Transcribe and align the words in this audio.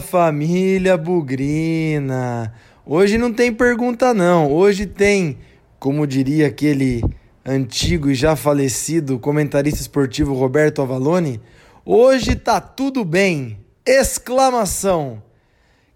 Família 0.00 0.96
Bugrina! 0.96 2.54
Hoje 2.84 3.18
não 3.18 3.32
tem 3.32 3.52
pergunta 3.52 4.14
não, 4.14 4.50
hoje 4.50 4.86
tem, 4.86 5.38
como 5.78 6.06
diria 6.06 6.46
aquele 6.46 7.02
antigo 7.44 8.10
e 8.10 8.14
já 8.14 8.34
falecido 8.34 9.18
comentarista 9.18 9.80
esportivo 9.80 10.34
Roberto 10.34 10.80
Avalone, 10.80 11.40
hoje 11.84 12.34
tá 12.34 12.60
tudo 12.60 13.04
bem! 13.04 13.58
Exclamação! 13.86 15.22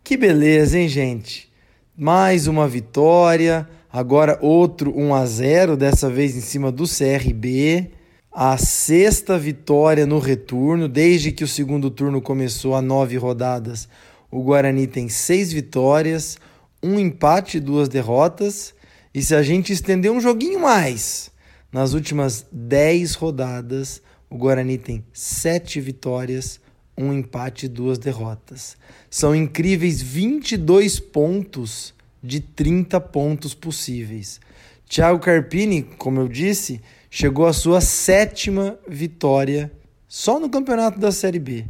Que 0.04 0.16
beleza, 0.16 0.78
hein, 0.78 0.88
gente? 0.88 1.50
Mais 1.96 2.46
uma 2.46 2.66
vitória, 2.68 3.68
agora 3.92 4.38
outro 4.40 4.92
1 4.96 5.14
a 5.14 5.26
0, 5.26 5.76
dessa 5.76 6.10
vez 6.10 6.36
em 6.36 6.40
cima 6.40 6.72
do 6.72 6.84
CRB 6.84 7.90
a 8.32 8.56
sexta 8.56 9.38
vitória 9.38 10.06
no 10.06 10.18
retorno, 10.18 10.88
desde 10.88 11.30
que 11.30 11.44
o 11.44 11.48
segundo 11.48 11.90
turno 11.90 12.22
começou 12.22 12.74
há 12.74 12.80
nove 12.80 13.16
rodadas. 13.18 13.86
O 14.30 14.42
Guarani 14.42 14.86
tem 14.86 15.08
seis 15.10 15.52
vitórias, 15.52 16.38
um 16.82 16.98
empate 16.98 17.58
e 17.58 17.60
duas 17.60 17.90
derrotas. 17.90 18.74
E 19.12 19.22
se 19.22 19.34
a 19.34 19.42
gente 19.42 19.72
estender 19.72 20.10
um 20.10 20.20
joguinho 20.20 20.60
mais, 20.60 21.30
nas 21.70 21.92
últimas 21.92 22.46
dez 22.50 23.14
rodadas, 23.14 24.00
o 24.30 24.38
Guarani 24.38 24.78
tem 24.78 25.04
sete 25.12 25.78
vitórias, 25.78 26.58
um 26.96 27.12
empate 27.12 27.66
e 27.66 27.68
duas 27.68 27.98
derrotas. 27.98 28.78
São 29.10 29.34
incríveis 29.36 30.00
22 30.00 30.98
pontos 30.98 31.92
de 32.22 32.40
30 32.40 32.98
pontos 32.98 33.52
possíveis. 33.52 34.40
Thiago 34.88 35.18
Carpini, 35.18 35.82
como 35.82 36.20
eu 36.20 36.28
disse, 36.28 36.80
chegou 37.14 37.44
à 37.44 37.52
sua 37.52 37.82
sétima 37.82 38.78
vitória 38.88 39.70
só 40.08 40.40
no 40.40 40.48
campeonato 40.48 40.98
da 40.98 41.12
Série 41.12 41.38
B. 41.38 41.66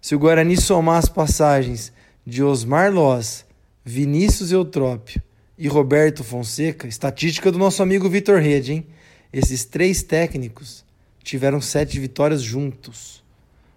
Se 0.00 0.14
o 0.14 0.18
Guarani 0.20 0.56
somar 0.56 0.98
as 0.98 1.08
passagens 1.08 1.92
de 2.24 2.44
Osmar 2.44 2.92
Loz, 2.92 3.44
Vinícius 3.84 4.52
Eutrópio 4.52 5.20
e 5.58 5.66
Roberto 5.66 6.22
Fonseca, 6.22 6.86
estatística 6.86 7.50
do 7.50 7.58
nosso 7.58 7.82
amigo 7.82 8.08
Vitor 8.08 8.40
Rede, 8.40 8.72
hein? 8.72 8.86
Esses 9.32 9.64
três 9.64 10.04
técnicos 10.04 10.84
tiveram 11.24 11.60
sete 11.60 11.98
vitórias 11.98 12.40
juntos. 12.40 13.24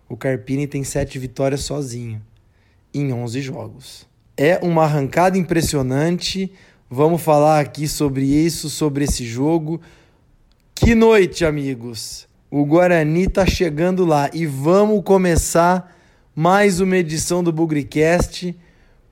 O 0.08 0.16
Carpini 0.16 0.68
tem 0.68 0.84
sete 0.84 1.18
vitórias 1.18 1.62
sozinho, 1.62 2.22
em 2.94 3.12
11 3.12 3.42
jogos. 3.42 4.08
É 4.38 4.60
uma 4.62 4.84
arrancada 4.84 5.36
impressionante. 5.36 6.54
Vamos 6.88 7.24
falar 7.24 7.60
aqui 7.60 7.88
sobre 7.88 8.24
isso, 8.24 8.70
sobre 8.70 9.06
esse 9.06 9.26
jogo, 9.26 9.82
que 10.84 10.96
noite, 10.96 11.46
amigos! 11.46 12.28
O 12.50 12.66
Guarani 12.66 13.28
tá 13.28 13.46
chegando 13.46 14.04
lá 14.04 14.32
e 14.34 14.48
vamos 14.48 15.04
começar 15.04 15.96
mais 16.36 16.80
uma 16.80 16.98
edição 16.98 17.44
do 17.44 17.52
Bugricast, 17.52 18.58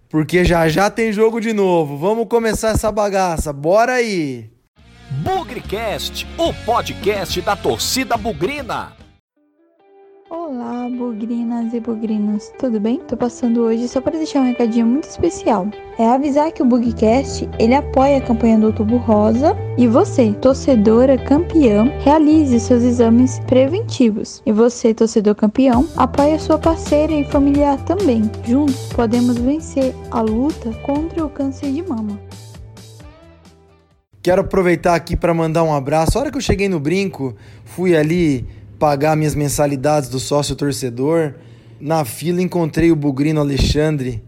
porque 0.09 0.44
já 0.44 0.67
já 0.67 0.90
tem 0.90 1.14
jogo 1.14 1.40
de 1.40 1.53
novo. 1.53 1.95
Vamos 1.95 2.28
começar 2.28 2.70
essa 2.70 2.92
bagaça. 2.92 3.53
Bora 3.53 3.94
aí! 3.94 4.50
Bugricast, 5.23 6.25
o 6.40 6.52
podcast 6.66 7.40
da 7.42 7.56
torcida 7.56 8.17
bugrina. 8.17 8.98
Olá, 10.31 10.88
bugrinas 10.88 11.73
e 11.73 11.80
bugrinos, 11.80 12.52
tudo 12.59 12.80
bem? 12.80 12.99
Tô 12.99 13.17
passando 13.17 13.61
hoje 13.61 13.88
só 13.88 13.99
para 13.99 14.16
deixar 14.16 14.41
um 14.41 14.45
recadinho 14.45 14.85
muito 14.85 15.09
especial. 15.09 15.67
É 15.97 16.08
avisar 16.08 16.52
que 16.52 16.61
o 16.61 16.66
Bugcast, 16.66 17.49
ele 17.58 17.73
apoia 17.73 18.19
a 18.19 18.22
campanha 18.22 18.59
do 18.59 18.67
Outubro 18.67 18.97
Rosa 18.97 19.57
e 19.75 19.88
você, 19.88 20.31
torcedora 20.33 21.17
campeã, 21.17 21.85
realize 22.03 22.59
seus 22.59 22.83
exames 22.83 23.39
preventivos. 23.47 24.44
E 24.45 24.52
você, 24.52 24.94
torcedor 24.94 25.34
campeão, 25.34 25.88
apoie 25.97 26.35
a 26.35 26.40
sua 26.40 26.59
parceira 26.59 27.11
e 27.11 27.23
familiar 27.23 27.84
também. 27.85 28.29
Juntos 28.46 28.94
podemos 28.94 29.35
vencer 29.40 29.96
a 30.11 30.22
luta 30.22 30.72
contra 30.84 31.25
o 31.25 31.29
câncer 31.31 31.72
de 31.72 31.81
mama. 31.81 32.19
Quero 34.22 34.41
aproveitar 34.41 34.94
aqui 34.94 35.16
para 35.16 35.34
mandar 35.34 35.63
um 35.63 35.73
abraço. 35.73 36.17
A 36.17 36.22
hora 36.22 36.29
que 36.29 36.38
eu 36.38 36.41
cheguei 36.41 36.69
no 36.69 36.79
brinco, 36.79 37.35
fui 37.63 37.96
ali 37.96 38.46
pagar 38.79 39.17
minhas 39.17 39.35
mensalidades 39.35 40.09
do 40.09 40.19
sócio 40.19 40.56
torcedor. 40.56 41.34
Na 41.79 42.06
fila 42.06 42.41
encontrei 42.41 42.91
o 42.91 42.95
Bugrino 42.95 43.41
Alexandre 43.41 44.23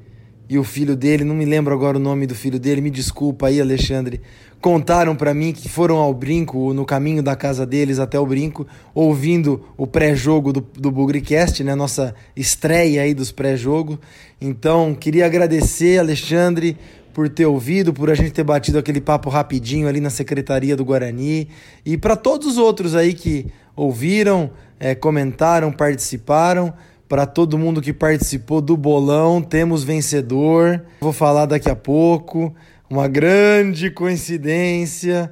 e 0.49 0.57
o 0.57 0.63
filho 0.65 0.97
dele, 0.97 1.23
não 1.23 1.33
me 1.33 1.45
lembro 1.45 1.73
agora 1.73 1.95
o 1.95 1.99
nome 1.99 2.27
do 2.27 2.35
filho 2.35 2.59
dele, 2.59 2.81
me 2.81 2.89
desculpa 2.89 3.47
aí, 3.47 3.61
Alexandre. 3.61 4.19
Contaram 4.59 5.15
para 5.15 5.33
mim 5.33 5.53
que 5.53 5.69
foram 5.69 5.95
ao 5.95 6.13
brinco, 6.13 6.73
no 6.73 6.85
caminho 6.85 7.23
da 7.23 7.37
casa 7.37 7.65
deles 7.65 7.99
até 7.99 8.19
o 8.19 8.25
brinco, 8.25 8.67
ouvindo 8.93 9.63
o 9.77 9.87
pré-jogo 9.87 10.51
do, 10.51 10.59
do 10.59 10.91
Bugricast, 10.91 11.63
né? 11.63 11.73
Nossa 11.73 12.13
estreia 12.35 13.03
aí 13.03 13.13
dos 13.13 13.31
pré-jogos. 13.31 13.97
Então, 14.41 14.93
queria 14.93 15.25
agradecer, 15.25 15.97
Alexandre, 15.97 16.77
por 17.13 17.29
ter 17.29 17.45
ouvido, 17.45 17.93
por 17.93 18.09
a 18.09 18.15
gente 18.15 18.31
ter 18.31 18.43
batido 18.43 18.77
aquele 18.77 19.01
papo 19.01 19.29
rapidinho 19.29 19.87
ali 19.87 19.99
na 19.99 20.09
secretaria 20.09 20.75
do 20.75 20.85
Guarani 20.85 21.47
e 21.85 21.97
para 21.97 22.15
todos 22.15 22.47
os 22.47 22.57
outros 22.57 22.95
aí 22.95 23.13
que 23.13 23.47
ouviram, 23.81 24.51
é, 24.79 24.93
comentaram, 24.93 25.71
participaram. 25.71 26.73
Para 27.09 27.25
todo 27.25 27.57
mundo 27.57 27.81
que 27.81 27.91
participou 27.91 28.61
do 28.61 28.77
bolão, 28.77 29.41
temos 29.41 29.83
vencedor. 29.83 30.83
Vou 31.01 31.11
falar 31.11 31.45
daqui 31.45 31.69
a 31.69 31.75
pouco. 31.75 32.53
Uma 32.89 33.07
grande 33.07 33.89
coincidência, 33.89 35.31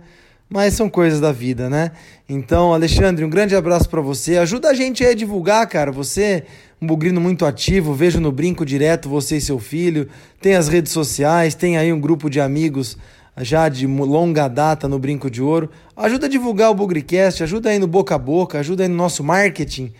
mas 0.49 0.73
são 0.73 0.89
coisas 0.89 1.21
da 1.21 1.31
vida, 1.31 1.69
né? 1.69 1.91
Então, 2.27 2.73
Alexandre, 2.73 3.23
um 3.23 3.29
grande 3.29 3.55
abraço 3.55 3.89
para 3.89 4.01
você. 4.01 4.37
Ajuda 4.37 4.69
a 4.69 4.73
gente 4.73 5.05
a 5.05 5.13
divulgar, 5.13 5.67
cara. 5.67 5.91
Você, 5.91 6.43
um 6.81 6.87
bugrino 6.87 7.21
muito 7.21 7.45
ativo, 7.45 7.93
vejo 7.93 8.19
no 8.19 8.31
Brinco 8.31 8.65
direto 8.65 9.07
você 9.07 9.37
e 9.37 9.41
seu 9.41 9.59
filho. 9.59 10.07
Tem 10.41 10.55
as 10.55 10.67
redes 10.67 10.91
sociais, 10.91 11.55
tem 11.55 11.77
aí 11.77 11.93
um 11.93 11.99
grupo 11.99 12.29
de 12.29 12.41
amigos 12.41 12.97
já 13.39 13.69
de 13.69 13.87
longa 13.87 14.47
data 14.47 14.87
no 14.87 14.99
Brinco 14.99 15.29
de 15.29 15.41
Ouro. 15.41 15.69
Ajuda 15.95 16.25
a 16.25 16.29
divulgar 16.29 16.71
o 16.71 16.75
Bugricast, 16.75 17.43
ajuda 17.43 17.69
aí 17.69 17.79
no 17.79 17.87
boca 17.87 18.15
a 18.15 18.17
boca, 18.17 18.59
ajuda 18.59 18.83
aí 18.83 18.89
no 18.89 18.95
nosso 18.95 19.23
marketing, 19.23 19.93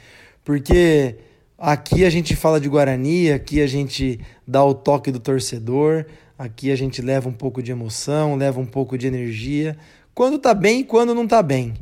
porque 0.43 1.15
aqui 1.57 2.05
a 2.05 2.09
gente 2.09 2.35
fala 2.35 2.59
de 2.59 2.67
Guarani, 2.67 3.31
aqui 3.31 3.61
a 3.61 3.67
gente 3.67 4.19
dá 4.47 4.63
o 4.63 4.73
toque 4.73 5.11
do 5.11 5.19
torcedor, 5.19 6.05
aqui 6.37 6.71
a 6.71 6.75
gente 6.75 7.01
leva 7.01 7.29
um 7.29 7.33
pouco 7.33 7.61
de 7.61 7.71
emoção, 7.71 8.35
leva 8.35 8.59
um 8.59 8.65
pouco 8.65 8.97
de 8.97 9.07
energia, 9.07 9.77
quando 10.13 10.37
tá 10.37 10.53
bem 10.53 10.81
e 10.81 10.83
quando 10.83 11.15
não 11.15 11.27
tá 11.27 11.41
bem. 11.41 11.73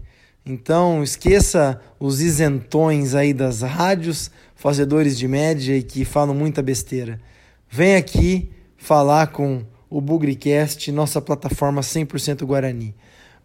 Então, 0.45 1.03
esqueça 1.03 1.81
os 1.99 2.21
isentões 2.21 3.13
aí 3.13 3.33
das 3.33 3.61
rádios, 3.61 4.31
fazedores 4.55 5.17
de 5.17 5.27
média 5.27 5.75
e 5.75 5.83
que 5.83 6.05
falam 6.05 6.33
muita 6.33 6.61
besteira. 6.61 7.19
Vem 7.69 7.97
aqui 7.97 8.49
falar 8.77 9.27
com 9.27 9.63
o 9.89 10.01
Bugricast, 10.01 10.91
nossa 10.91 11.21
plataforma 11.21 11.81
100% 11.81 12.45
Guarani. 12.45 12.93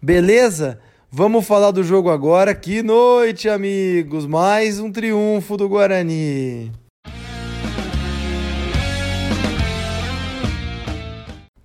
Beleza? 0.00 0.80
Vamos 1.10 1.46
falar 1.46 1.70
do 1.70 1.82
jogo 1.82 2.10
agora. 2.10 2.54
Que 2.54 2.82
noite, 2.82 3.48
amigos! 3.48 4.26
Mais 4.26 4.80
um 4.80 4.90
triunfo 4.90 5.56
do 5.56 5.68
Guarani. 5.68 6.72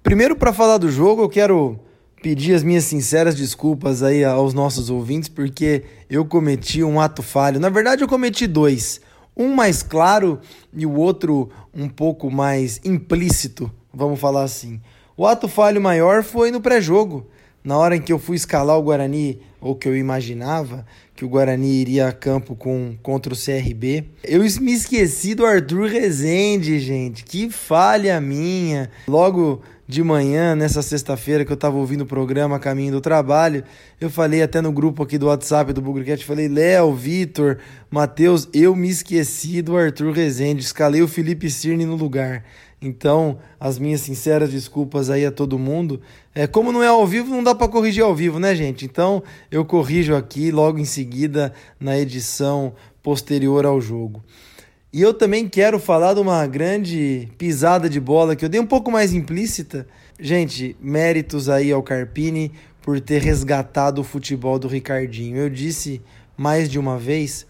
Primeiro, 0.04 0.36
para 0.36 0.54
falar 0.54 0.78
do 0.78 0.92
jogo, 0.92 1.24
eu 1.24 1.30
quero 1.30 1.80
pedir 2.22 2.54
as 2.54 2.64
minhas 2.64 2.84
sinceras 2.84 3.36
desculpas 3.36 4.04
aí 4.04 4.24
aos 4.24 4.54
nossos 4.54 4.90
ouvintes, 4.90 5.30
porque 5.30 5.84
eu 6.10 6.26
cometi 6.26 6.84
um 6.84 7.00
ato 7.00 7.24
falho. 7.24 7.60
Na 7.60 7.70
verdade, 7.70 8.04
eu 8.04 8.08
cometi 8.08 8.48
dois. 8.48 9.02
Um 9.36 9.54
mais 9.54 9.84
claro 9.84 10.40
e 10.74 10.86
o 10.86 10.94
outro 10.94 11.50
um 11.74 11.88
pouco 11.88 12.32
mais 12.32 12.80
implícito 12.84 13.72
vamos 13.98 14.20
falar 14.20 14.44
assim. 14.44 14.80
O 15.18 15.26
ato 15.26 15.48
falho 15.48 15.82
maior 15.82 16.24
foi 16.24 16.52
no 16.52 16.62
pré-jogo. 16.62 17.28
Na 17.64 17.78
hora 17.78 17.98
em 17.98 18.02
que 18.02 18.14
eu 18.14 18.20
fui 18.20 18.38
escalar 18.38 18.78
o 18.78 18.84
Guarani, 18.84 19.42
ou 19.60 19.76
que 19.76 19.90
eu 19.90 19.98
imaginava 19.98 20.86
que 21.16 21.26
o 21.26 21.28
Guarani 21.28 21.82
iria 21.82 22.08
a 22.08 22.14
campo 22.14 22.56
com, 22.56 22.96
contra 23.02 23.34
o 23.34 23.36
CRB, 23.36 24.06
eu 24.24 24.40
me 24.62 24.72
esqueci 24.72 25.34
do 25.34 25.46
Arthur 25.46 25.90
Rezende, 25.90 26.80
gente. 26.80 27.26
Que 27.26 27.50
falha 27.50 28.22
minha. 28.22 28.90
Logo 29.08 29.62
de 29.88 30.04
manhã, 30.04 30.54
nessa 30.54 30.82
sexta-feira 30.82 31.46
que 31.46 31.52
eu 31.52 31.56
estava 31.56 31.78
ouvindo 31.78 32.02
o 32.02 32.06
programa 32.06 32.60
Caminho 32.60 32.92
do 32.92 33.02
Trabalho, 33.02 33.64
eu 34.00 34.10
falei 34.10 34.44
até 34.44 34.62
no 34.62 34.72
grupo 34.72 35.02
aqui 35.02 35.18
do 35.18 35.28
WhatsApp 35.28 35.72
do 35.72 35.82
Bugrecast, 35.82 36.26
falei, 36.26 36.50
Léo, 36.50 36.94
Vitor, 36.94 37.58
Matheus, 37.90 38.50
eu 38.54 38.76
me 38.76 38.90
esqueci 38.90 39.62
do 39.62 39.78
Arthur 39.78 40.12
Rezende, 40.12 40.62
escalei 40.62 41.02
o 41.02 41.08
Felipe 41.08 41.50
Cirne 41.50 41.86
no 41.86 41.96
lugar. 41.96 42.44
Então, 42.82 43.40
as 43.60 43.80
minhas 43.80 44.02
sinceras 44.02 44.52
desculpas 44.52 45.10
aí 45.10 45.26
a 45.26 45.32
todo 45.32 45.58
mundo. 45.58 46.00
É, 46.36 46.46
como 46.46 46.72
não 46.72 46.84
é 46.84 46.88
ao 46.88 47.08
vivo, 47.08 47.30
não 47.30 47.44
dá 47.44 47.56
para 47.56 47.68
corrigir 47.68 48.04
ao 48.04 48.16
vivo, 48.16 48.40
né, 48.40 48.54
gente? 48.56 48.86
Então, 48.86 49.24
eu 49.50 49.66
corrijo 49.66 50.16
aqui 50.16 50.52
logo 50.52 50.78
em 50.78 50.86
seguida 50.86 51.52
na 51.80 51.98
edição 51.98 52.74
posterior 53.02 53.66
ao 53.66 53.82
jogo. 53.82 54.24
E 54.94 55.02
eu 55.02 55.14
também 55.14 55.50
quero 55.50 55.80
falar 55.80 56.14
de 56.14 56.20
uma 56.20 56.46
grande 56.46 57.28
pisada 57.38 57.90
de 57.90 58.00
bola 58.00 58.36
que 58.36 58.46
eu 58.46 58.50
dei 58.50 58.60
um 58.60 58.66
pouco 58.66 58.92
mais 58.92 59.12
implícita. 59.12 59.88
Gente, 60.20 60.76
méritos 60.80 61.50
aí 61.50 61.72
ao 61.72 61.84
Carpini 61.84 62.52
por 62.82 63.02
ter 63.02 63.22
resgatado 63.22 64.02
o 64.02 64.04
futebol 64.04 64.58
do 64.58 64.68
Ricardinho. 64.68 65.36
Eu 65.36 65.50
disse 65.50 66.02
mais 66.38 66.70
de 66.70 66.80
uma 66.80 66.98
vez 66.98 67.46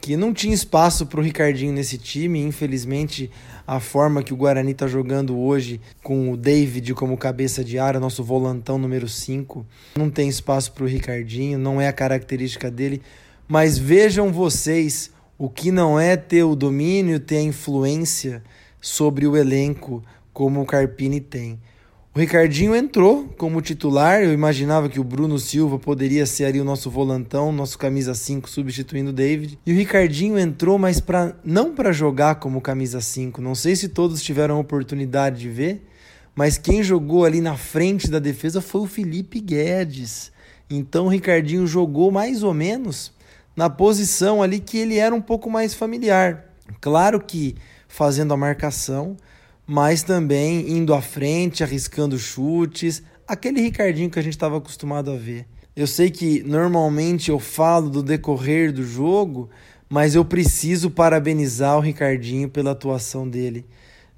que 0.00 0.16
não 0.16 0.32
tinha 0.32 0.54
espaço 0.54 1.04
para 1.06 1.20
o 1.20 1.22
Ricardinho 1.22 1.72
nesse 1.72 1.98
time, 1.98 2.40
infelizmente 2.40 3.30
a 3.68 3.80
forma 3.80 4.22
que 4.22 4.32
o 4.32 4.36
Guarani 4.36 4.72
está 4.72 4.86
jogando 4.86 5.38
hoje, 5.38 5.78
com 6.02 6.32
o 6.32 6.38
David 6.38 6.94
como 6.94 7.18
cabeça 7.18 7.62
de 7.62 7.78
área, 7.78 8.00
nosso 8.00 8.24
volantão 8.24 8.78
número 8.78 9.06
5. 9.06 9.66
Não 9.94 10.08
tem 10.08 10.26
espaço 10.26 10.72
para 10.72 10.84
o 10.84 10.86
Ricardinho, 10.86 11.58
não 11.58 11.78
é 11.78 11.86
a 11.86 11.92
característica 11.92 12.70
dele. 12.70 13.02
Mas 13.46 13.76
vejam 13.76 14.32
vocês 14.32 15.10
o 15.36 15.50
que 15.50 15.70
não 15.70 16.00
é 16.00 16.16
ter 16.16 16.44
o 16.44 16.56
domínio, 16.56 17.20
ter 17.20 17.36
a 17.36 17.42
influência 17.42 18.42
sobre 18.80 19.26
o 19.26 19.36
elenco 19.36 20.02
como 20.32 20.62
o 20.62 20.66
Carpini 20.66 21.20
tem. 21.20 21.60
O 22.14 22.18
Ricardinho 22.18 22.74
entrou 22.74 23.28
como 23.36 23.60
titular. 23.60 24.22
Eu 24.22 24.32
imaginava 24.32 24.88
que 24.88 24.98
o 24.98 25.04
Bruno 25.04 25.38
Silva 25.38 25.78
poderia 25.78 26.26
ser 26.26 26.46
ali 26.46 26.60
o 26.60 26.64
nosso 26.64 26.90
volantão, 26.90 27.52
nosso 27.52 27.78
camisa 27.78 28.14
5 28.14 28.48
substituindo 28.48 29.10
o 29.10 29.12
David. 29.12 29.58
E 29.64 29.72
o 29.72 29.76
Ricardinho 29.76 30.38
entrou, 30.38 30.78
mas 30.78 31.00
pra, 31.00 31.36
não 31.44 31.74
para 31.74 31.92
jogar 31.92 32.36
como 32.36 32.60
camisa 32.60 33.00
5. 33.00 33.40
Não 33.40 33.54
sei 33.54 33.76
se 33.76 33.88
todos 33.88 34.22
tiveram 34.22 34.56
a 34.56 34.60
oportunidade 34.60 35.38
de 35.38 35.48
ver, 35.48 35.86
mas 36.34 36.58
quem 36.58 36.82
jogou 36.82 37.24
ali 37.24 37.40
na 37.40 37.56
frente 37.56 38.10
da 38.10 38.18
defesa 38.18 38.60
foi 38.60 38.80
o 38.80 38.86
Felipe 38.86 39.38
Guedes. 39.38 40.32
Então 40.68 41.06
o 41.06 41.10
Ricardinho 41.10 41.66
jogou 41.66 42.10
mais 42.10 42.42
ou 42.42 42.52
menos 42.52 43.12
na 43.54 43.70
posição 43.70 44.42
ali 44.42 44.60
que 44.60 44.78
ele 44.78 44.98
era 44.98 45.14
um 45.14 45.20
pouco 45.20 45.50
mais 45.50 45.74
familiar. 45.74 46.44
Claro 46.80 47.20
que 47.20 47.56
fazendo 47.86 48.32
a 48.34 48.36
marcação, 48.36 49.16
mas 49.68 50.02
também 50.02 50.70
indo 50.70 50.94
à 50.94 51.02
frente, 51.02 51.62
arriscando 51.62 52.18
chutes, 52.18 53.02
aquele 53.26 53.60
Ricardinho 53.60 54.08
que 54.08 54.18
a 54.18 54.22
gente 54.22 54.32
estava 54.32 54.56
acostumado 54.56 55.10
a 55.10 55.14
ver. 55.14 55.46
Eu 55.76 55.86
sei 55.86 56.10
que 56.10 56.42
normalmente 56.42 57.30
eu 57.30 57.38
falo 57.38 57.90
do 57.90 58.02
decorrer 58.02 58.72
do 58.72 58.82
jogo, 58.82 59.50
mas 59.86 60.14
eu 60.14 60.24
preciso 60.24 60.90
parabenizar 60.90 61.76
o 61.76 61.80
Ricardinho 61.80 62.48
pela 62.48 62.70
atuação 62.70 63.28
dele. 63.28 63.66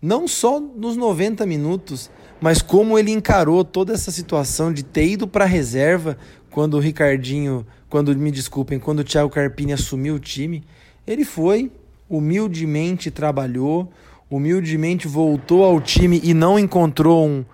Não 0.00 0.28
só 0.28 0.60
nos 0.60 0.96
90 0.96 1.44
minutos, 1.46 2.08
mas 2.40 2.62
como 2.62 2.96
ele 2.96 3.10
encarou 3.10 3.64
toda 3.64 3.92
essa 3.92 4.12
situação 4.12 4.72
de 4.72 4.84
ter 4.84 5.08
ido 5.08 5.26
para 5.26 5.44
a 5.44 5.48
reserva 5.48 6.16
quando 6.48 6.74
o 6.74 6.80
Ricardinho, 6.80 7.66
quando 7.88 8.16
me 8.16 8.30
desculpem, 8.30 8.78
quando 8.78 9.00
o 9.00 9.04
Thiago 9.04 9.28
Carpini 9.28 9.72
assumiu 9.72 10.14
o 10.14 10.20
time, 10.20 10.62
ele 11.04 11.24
foi 11.24 11.72
humildemente 12.08 13.10
trabalhou, 13.10 13.92
humildemente 14.30 15.08
voltou 15.08 15.64
ao 15.64 15.80
time 15.80 16.20
e 16.22 16.32
não 16.32 16.58
encontrou 16.58 17.26
um, 17.26 17.44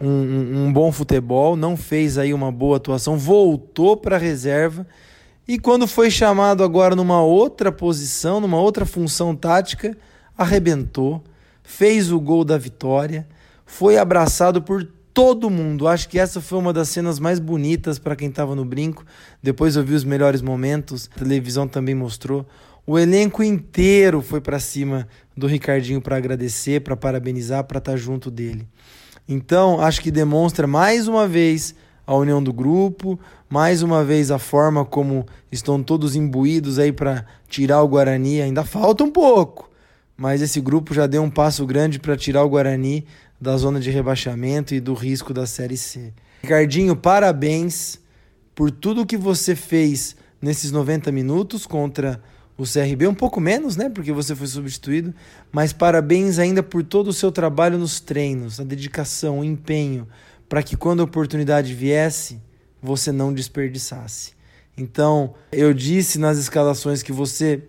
um, 0.00 0.66
um 0.66 0.72
bom 0.72 0.90
futebol, 0.90 1.56
não 1.56 1.76
fez 1.76 2.18
aí 2.18 2.34
uma 2.34 2.50
boa 2.50 2.78
atuação, 2.78 3.16
voltou 3.16 3.96
para 3.96 4.16
a 4.16 4.18
reserva 4.18 4.86
e 5.48 5.60
quando 5.60 5.86
foi 5.86 6.10
chamado 6.10 6.64
agora 6.64 6.96
numa 6.96 7.22
outra 7.22 7.70
posição, 7.70 8.40
numa 8.40 8.58
outra 8.58 8.84
função 8.84 9.34
tática, 9.36 9.96
arrebentou, 10.36 11.22
fez 11.62 12.10
o 12.10 12.18
gol 12.18 12.44
da 12.44 12.58
vitória, 12.58 13.28
foi 13.64 13.96
abraçado 13.96 14.60
por 14.60 14.84
todo 15.14 15.48
mundo. 15.48 15.86
Acho 15.86 16.08
que 16.08 16.18
essa 16.18 16.40
foi 16.40 16.58
uma 16.58 16.72
das 16.72 16.88
cenas 16.88 17.20
mais 17.20 17.38
bonitas 17.38 17.96
para 17.96 18.16
quem 18.16 18.28
estava 18.28 18.56
no 18.56 18.64
brinco. 18.64 19.04
Depois 19.40 19.76
eu 19.76 19.84
vi 19.84 19.94
os 19.94 20.02
melhores 20.02 20.42
momentos, 20.42 21.08
a 21.14 21.18
televisão 21.20 21.68
também 21.68 21.94
mostrou. 21.94 22.44
O 22.86 22.96
elenco 22.96 23.42
inteiro 23.42 24.22
foi 24.22 24.40
para 24.40 24.60
cima 24.60 25.08
do 25.36 25.48
Ricardinho 25.48 26.00
para 26.00 26.16
agradecer, 26.16 26.82
para 26.82 26.96
parabenizar, 26.96 27.64
para 27.64 27.78
estar 27.78 27.92
tá 27.92 27.96
junto 27.96 28.30
dele. 28.30 28.68
Então, 29.28 29.80
acho 29.80 30.00
que 30.00 30.10
demonstra 30.12 30.68
mais 30.68 31.08
uma 31.08 31.26
vez 31.26 31.74
a 32.06 32.14
união 32.14 32.40
do 32.40 32.52
grupo, 32.52 33.18
mais 33.50 33.82
uma 33.82 34.04
vez 34.04 34.30
a 34.30 34.38
forma 34.38 34.84
como 34.84 35.26
estão 35.50 35.82
todos 35.82 36.14
imbuídos 36.14 36.78
aí 36.78 36.92
para 36.92 37.26
tirar 37.48 37.82
o 37.82 37.88
Guarani. 37.88 38.40
Ainda 38.40 38.62
falta 38.62 39.02
um 39.02 39.10
pouco, 39.10 39.68
mas 40.16 40.40
esse 40.40 40.60
grupo 40.60 40.94
já 40.94 41.08
deu 41.08 41.24
um 41.24 41.30
passo 41.30 41.66
grande 41.66 41.98
para 41.98 42.16
tirar 42.16 42.44
o 42.44 42.48
Guarani 42.48 43.04
da 43.40 43.56
zona 43.56 43.80
de 43.80 43.90
rebaixamento 43.90 44.74
e 44.76 44.80
do 44.80 44.94
risco 44.94 45.34
da 45.34 45.44
Série 45.44 45.76
C. 45.76 46.12
Ricardinho, 46.42 46.94
parabéns 46.94 47.98
por 48.54 48.70
tudo 48.70 49.04
que 49.04 49.16
você 49.16 49.56
fez 49.56 50.14
nesses 50.40 50.70
90 50.70 51.10
minutos 51.10 51.66
contra 51.66 52.22
o 52.58 52.64
CRB, 52.64 53.06
um 53.06 53.14
pouco 53.14 53.40
menos, 53.40 53.76
né? 53.76 53.90
Porque 53.90 54.12
você 54.12 54.34
foi 54.34 54.46
substituído, 54.46 55.14
mas 55.52 55.72
parabéns 55.72 56.38
ainda 56.38 56.62
por 56.62 56.82
todo 56.82 57.08
o 57.08 57.12
seu 57.12 57.30
trabalho 57.30 57.78
nos 57.78 58.00
treinos, 58.00 58.58
a 58.58 58.64
dedicação, 58.64 59.40
o 59.40 59.44
empenho, 59.44 60.08
para 60.48 60.62
que 60.62 60.76
quando 60.76 61.00
a 61.00 61.04
oportunidade 61.04 61.74
viesse, 61.74 62.40
você 62.82 63.12
não 63.12 63.32
desperdiçasse. 63.32 64.34
Então, 64.76 65.34
eu 65.50 65.74
disse 65.74 66.18
nas 66.18 66.38
escalações 66.38 67.02
que 67.02 67.12
você 67.12 67.62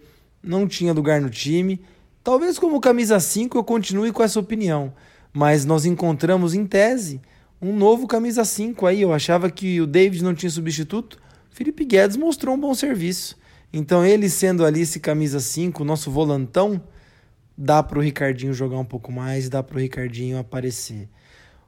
não 0.44 0.68
tinha 0.68 0.94
lugar 0.94 1.20
no 1.22 1.30
time. 1.30 1.82
Talvez 2.24 2.60
como 2.60 2.80
camisa 2.80 3.20
5 3.20 3.58
eu 3.58 3.64
continue 3.64 4.12
com 4.12 4.24
essa 4.24 4.40
opinião, 4.40 4.94
mas 5.34 5.66
nós 5.66 5.86
encontramos 5.86 6.54
em 6.54 6.66
tese 6.66 7.22
um 7.62 7.76
novo 7.76 8.08
camisa 8.08 8.46
5 8.46 8.86
aí. 8.86 9.02
Eu 9.02 9.14
achava 9.14 9.50
que 9.50 9.82
o 9.82 9.88
David 9.88 10.24
não 10.24 10.36
tinha 10.36 10.50
substituto. 10.50 11.18
Felipe 11.50 11.86
Guedes 11.86 12.18
mostrou 12.18 12.56
um 12.56 12.60
bom 12.60 12.74
serviço. 12.74 13.38
Então, 13.78 14.04
ele 14.04 14.28
sendo 14.28 14.66
ali 14.66 14.82
esse 14.82 15.00
camisa 15.00 15.40
5, 15.40 15.84
nosso 15.84 16.10
volantão, 16.10 16.82
dá 17.56 17.84
para 17.84 18.00
o 18.00 18.02
Ricardinho 18.02 18.52
jogar 18.52 18.80
um 18.80 18.84
pouco 18.84 19.12
mais, 19.12 19.50
dá 19.50 19.62
para 19.62 19.78
o 19.78 19.80
Ricardinho 19.80 20.40
aparecer. 20.40 21.04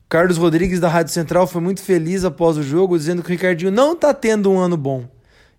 O 0.06 0.10
Carlos 0.10 0.36
Rodrigues 0.36 0.80
da 0.80 0.90
Rádio 0.90 1.14
Central 1.14 1.46
foi 1.46 1.62
muito 1.62 1.84
feliz 1.84 2.26
após 2.26 2.58
o 2.58 2.64
jogo, 2.64 2.98
dizendo 2.98 3.22
que 3.22 3.30
o 3.30 3.32
Ricardinho 3.32 3.72
não 3.72 3.94
está 3.94 4.12
tendo 4.12 4.52
um 4.52 4.58
ano 4.58 4.76
bom. 4.76 5.08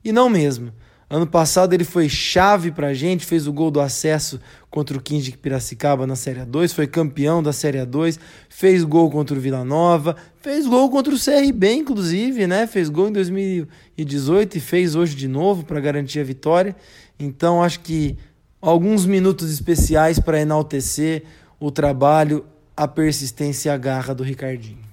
E 0.04 0.10
não 0.10 0.28
mesmo. 0.28 0.72
Ano 1.12 1.26
passado 1.26 1.72
ele 1.72 1.82
foi 1.82 2.08
chave 2.08 2.70
pra 2.70 2.94
gente, 2.94 3.26
fez 3.26 3.48
o 3.48 3.52
gol 3.52 3.68
do 3.68 3.80
acesso 3.80 4.40
contra 4.70 4.96
o 4.96 5.00
15 5.00 5.32
de 5.32 5.36
Piracicaba 5.36 6.06
na 6.06 6.14
Série 6.14 6.44
2, 6.44 6.72
foi 6.72 6.86
campeão 6.86 7.42
da 7.42 7.52
Série 7.52 7.84
2, 7.84 8.20
fez 8.48 8.84
gol 8.84 9.10
contra 9.10 9.36
o 9.36 9.40
Vila 9.40 9.64
Nova, 9.64 10.14
fez 10.40 10.68
gol 10.68 10.88
contra 10.88 11.12
o 11.12 11.18
CRB, 11.18 11.72
inclusive, 11.72 12.46
né? 12.46 12.64
Fez 12.68 12.88
gol 12.88 13.08
em 13.08 13.12
2018 13.12 14.56
e 14.56 14.60
fez 14.60 14.94
hoje 14.94 15.16
de 15.16 15.26
novo 15.26 15.64
para 15.64 15.80
garantir 15.80 16.20
a 16.20 16.24
vitória. 16.24 16.76
Então 17.18 17.60
acho 17.60 17.80
que 17.80 18.16
alguns 18.62 19.04
minutos 19.04 19.52
especiais 19.52 20.20
para 20.20 20.40
enaltecer 20.40 21.24
o 21.58 21.72
trabalho, 21.72 22.46
a 22.76 22.86
persistência 22.86 23.70
e 23.70 23.72
a 23.72 23.76
garra 23.76 24.14
do 24.14 24.22
Ricardinho. 24.22 24.89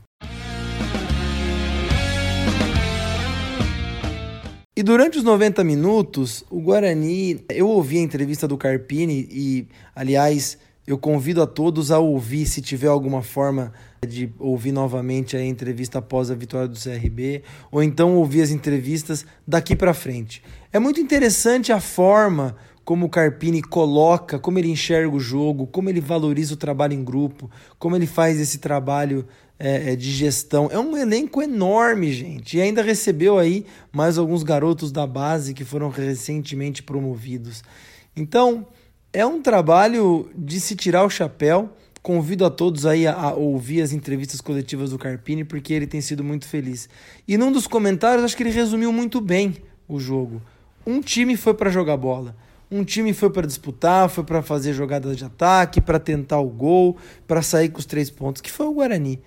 E 4.78 4.84
durante 4.84 5.18
os 5.18 5.24
90 5.24 5.64
minutos, 5.64 6.46
o 6.52 6.62
Guarani, 6.62 7.44
eu 7.50 7.68
ouvi 7.68 7.98
a 7.98 8.02
entrevista 8.02 8.48
do 8.48 8.56
Carpini 8.56 9.28
e, 9.32 9.68
aliás, 9.96 10.56
eu 10.86 11.00
convido 11.00 11.42
a 11.42 11.48
todos 11.48 11.90
a 11.90 11.98
ouvir, 11.98 12.46
se 12.46 12.62
tiver 12.62 12.86
alguma 12.86 13.24
forma 13.24 13.74
de 14.08 14.32
ouvir 14.38 14.72
novamente 14.72 15.36
a 15.36 15.44
entrevista 15.44 15.98
após 15.98 16.30
a 16.30 16.36
vitória 16.36 16.68
do 16.68 16.78
CRB, 16.80 17.42
ou 17.72 17.82
então 17.82 18.18
ouvir 18.18 18.44
as 18.44 18.52
entrevistas 18.52 19.26
daqui 19.48 19.76
para 19.76 19.96
frente. 19.96 20.44
É 20.72 20.78
muito 20.78 21.00
interessante 21.00 21.72
a 21.72 21.80
forma 21.80 22.56
como 22.86 23.08
o 23.08 23.10
Carpini 23.10 23.64
coloca, 23.64 24.38
como 24.38 24.60
ele 24.60 24.70
enxerga 24.70 25.10
o 25.10 25.20
jogo, 25.20 25.66
como 25.66 25.90
ele 25.90 26.00
valoriza 26.00 26.54
o 26.54 26.58
trabalho 26.58 26.94
em 26.94 27.04
grupo, 27.04 27.50
como 27.80 27.96
ele 27.96 28.06
faz 28.06 28.40
esse 28.40 28.60
trabalho 28.60 29.28
é, 29.60 29.94
é, 29.94 29.96
de 29.96 30.12
gestão. 30.12 30.70
É 30.72 30.78
um 30.78 30.96
elenco 30.96 31.42
enorme, 31.42 32.12
gente. 32.12 32.58
E 32.58 32.62
ainda 32.62 32.82
recebeu 32.82 33.38
aí 33.38 33.66
mais 33.92 34.18
alguns 34.18 34.44
garotos 34.44 34.92
da 34.92 35.08
base 35.08 35.54
que 35.54 35.66
foram 35.66 35.90
recentemente 35.90 36.84
promovidos. 36.84 37.64
Então, 38.16 38.68
é 39.12 39.26
um 39.26 39.42
trabalho 39.42 40.30
de 40.36 40.60
se 40.60 40.76
tirar 40.76 41.04
o 41.06 41.10
chapéu. 41.10 41.70
Convido 42.02 42.46
a 42.46 42.50
todos 42.50 42.86
aí 42.86 43.06
a, 43.06 43.14
a 43.14 43.34
ouvir 43.34 43.82
as 43.82 43.92
entrevistas 43.92 44.40
coletivas 44.40 44.92
do 44.92 44.98
Carpini, 44.98 45.44
porque 45.44 45.74
ele 45.74 45.88
tem 45.88 46.00
sido 46.00 46.24
muito 46.24 46.48
feliz. 46.48 46.88
E 47.28 47.38
num 47.38 47.52
dos 47.52 47.68
comentários, 47.68 48.24
acho 48.24 48.38
que 48.38 48.44
ele 48.44 48.52
resumiu 48.52 48.94
muito 48.94 49.20
bem 49.20 49.58
o 49.88 50.00
jogo. 50.00 50.42
Um 50.86 51.02
time 51.02 51.36
foi 51.36 51.54
para 51.54 51.70
jogar 51.70 51.98
bola. 51.98 52.36
Um 52.70 52.84
time 52.84 53.14
foi 53.14 53.30
para 53.30 53.48
disputar, 53.48 54.10
foi 54.10 54.24
para 54.24 54.42
fazer 54.42 54.74
jogadas 54.74 55.18
de 55.18 55.26
ataque, 55.26 55.82
para 55.82 56.00
tentar 56.00 56.40
o 56.40 56.50
gol, 56.50 56.98
para 57.26 57.42
sair 57.42 57.70
com 57.70 57.80
os 57.80 57.86
três 57.86 58.10
pontos, 58.10 58.42
que 58.42 58.52
foi 58.52 58.68
o 58.68 58.74
Guarani. 58.74 59.22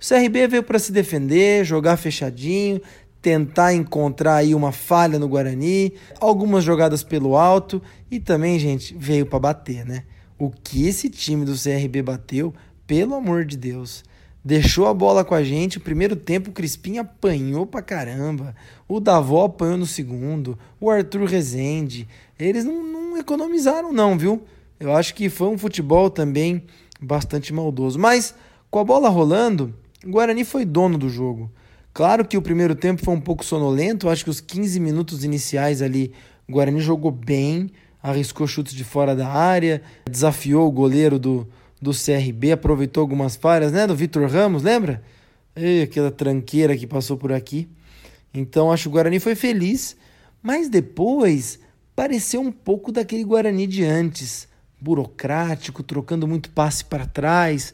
O 0.00 0.06
CRB 0.06 0.46
veio 0.46 0.62
para 0.62 0.78
se 0.78 0.92
defender, 0.92 1.64
jogar 1.64 1.96
fechadinho, 1.96 2.80
tentar 3.22 3.74
encontrar 3.74 4.36
aí 4.36 4.54
uma 4.54 4.70
falha 4.70 5.18
no 5.18 5.28
Guarani, 5.28 5.94
algumas 6.20 6.62
jogadas 6.62 7.02
pelo 7.02 7.36
alto 7.36 7.82
e 8.10 8.20
também, 8.20 8.58
gente, 8.58 8.94
veio 8.96 9.26
para 9.26 9.38
bater, 9.38 9.84
né? 9.84 10.04
O 10.38 10.50
que 10.50 10.86
esse 10.86 11.08
time 11.08 11.44
do 11.44 11.54
CRB 11.54 12.02
bateu, 12.02 12.54
pelo 12.86 13.14
amor 13.14 13.44
de 13.44 13.56
Deus. 13.56 14.04
Deixou 14.44 14.86
a 14.86 14.94
bola 14.94 15.24
com 15.24 15.34
a 15.34 15.42
gente. 15.42 15.78
O 15.78 15.80
primeiro 15.80 16.14
tempo 16.14 16.50
o 16.50 16.52
Crispim 16.52 16.98
apanhou 16.98 17.66
pra 17.66 17.82
caramba. 17.82 18.54
O 18.86 19.00
Davó 19.00 19.46
apanhou 19.46 19.76
no 19.76 19.86
segundo. 19.86 20.56
O 20.80 20.88
Arthur 20.88 21.24
Rezende. 21.24 22.06
Eles 22.38 22.64
não, 22.64 22.84
não 22.84 23.18
economizaram, 23.18 23.92
não, 23.92 24.16
viu? 24.16 24.44
Eu 24.78 24.94
acho 24.94 25.14
que 25.16 25.28
foi 25.28 25.48
um 25.48 25.58
futebol 25.58 26.08
também 26.08 26.62
bastante 27.00 27.52
maldoso. 27.52 27.98
Mas 27.98 28.36
com 28.70 28.78
a 28.78 28.84
bola 28.84 29.08
rolando, 29.08 29.74
o 30.06 30.10
Guarani 30.10 30.44
foi 30.44 30.64
dono 30.64 30.96
do 30.96 31.08
jogo. 31.08 31.50
Claro 31.92 32.24
que 32.24 32.36
o 32.36 32.42
primeiro 32.42 32.74
tempo 32.74 33.04
foi 33.04 33.14
um 33.14 33.20
pouco 33.20 33.44
sonolento, 33.44 34.08
acho 34.08 34.22
que 34.22 34.30
os 34.30 34.40
15 34.40 34.78
minutos 34.78 35.24
iniciais 35.24 35.82
ali, 35.82 36.12
o 36.48 36.52
Guarani 36.52 36.80
jogou 36.80 37.10
bem, 37.10 37.70
arriscou 38.02 38.46
chutes 38.46 38.74
de 38.74 38.84
fora 38.84 39.16
da 39.16 39.26
área, 39.26 39.82
desafiou 40.08 40.68
o 40.68 40.70
goleiro 40.70 41.18
do, 41.18 41.48
do 41.80 41.90
CRB 41.90 42.52
aproveitou 42.52 43.00
algumas 43.00 43.34
falhas, 43.34 43.72
né? 43.72 43.86
Do 43.86 43.96
Vitor 43.96 44.30
Ramos, 44.30 44.62
lembra? 44.62 45.02
E 45.56 45.82
aquela 45.82 46.10
tranqueira 46.10 46.76
que 46.76 46.86
passou 46.86 47.16
por 47.16 47.32
aqui. 47.32 47.68
Então 48.32 48.70
acho 48.70 48.84
que 48.84 48.88
o 48.88 48.92
Guarani 48.92 49.18
foi 49.18 49.34
feliz, 49.34 49.96
mas 50.42 50.68
depois 50.68 51.58
pareceu 51.96 52.40
um 52.42 52.52
pouco 52.52 52.92
daquele 52.92 53.24
Guarani 53.24 53.66
de 53.66 53.82
antes, 53.82 54.46
burocrático, 54.80 55.82
trocando 55.82 56.28
muito 56.28 56.50
passe 56.50 56.84
para 56.84 57.06
trás, 57.06 57.72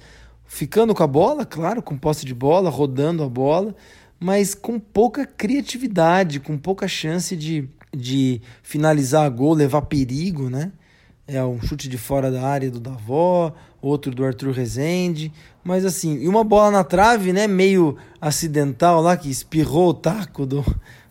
ficando 0.52 0.94
com 0.94 1.02
a 1.02 1.06
bola, 1.06 1.46
claro, 1.46 1.80
com 1.80 1.96
posse 1.96 2.26
de 2.26 2.34
bola, 2.34 2.68
rodando 2.68 3.22
a 3.22 3.28
bola, 3.28 3.74
mas 4.20 4.54
com 4.54 4.78
pouca 4.78 5.24
criatividade, 5.24 6.38
com 6.38 6.58
pouca 6.58 6.86
chance 6.86 7.34
de, 7.34 7.66
de 7.90 8.38
finalizar 8.62 9.24
a 9.24 9.30
gol, 9.30 9.54
levar 9.54 9.80
perigo, 9.82 10.50
né? 10.50 10.70
É 11.26 11.42
um 11.42 11.58
chute 11.62 11.88
de 11.88 11.96
fora 11.96 12.30
da 12.30 12.42
área 12.46 12.70
do 12.70 12.78
Davó, 12.78 13.54
outro 13.80 14.14
do 14.14 14.22
Arthur 14.26 14.52
Rezende, 14.52 15.32
mas 15.64 15.86
assim, 15.86 16.18
e 16.20 16.28
uma 16.28 16.44
bola 16.44 16.70
na 16.70 16.84
trave, 16.84 17.32
né, 17.32 17.46
meio 17.46 17.96
acidental 18.20 19.00
lá, 19.00 19.16
que 19.16 19.30
espirrou 19.30 19.88
o 19.88 19.94
taco 19.94 20.44
do, 20.44 20.62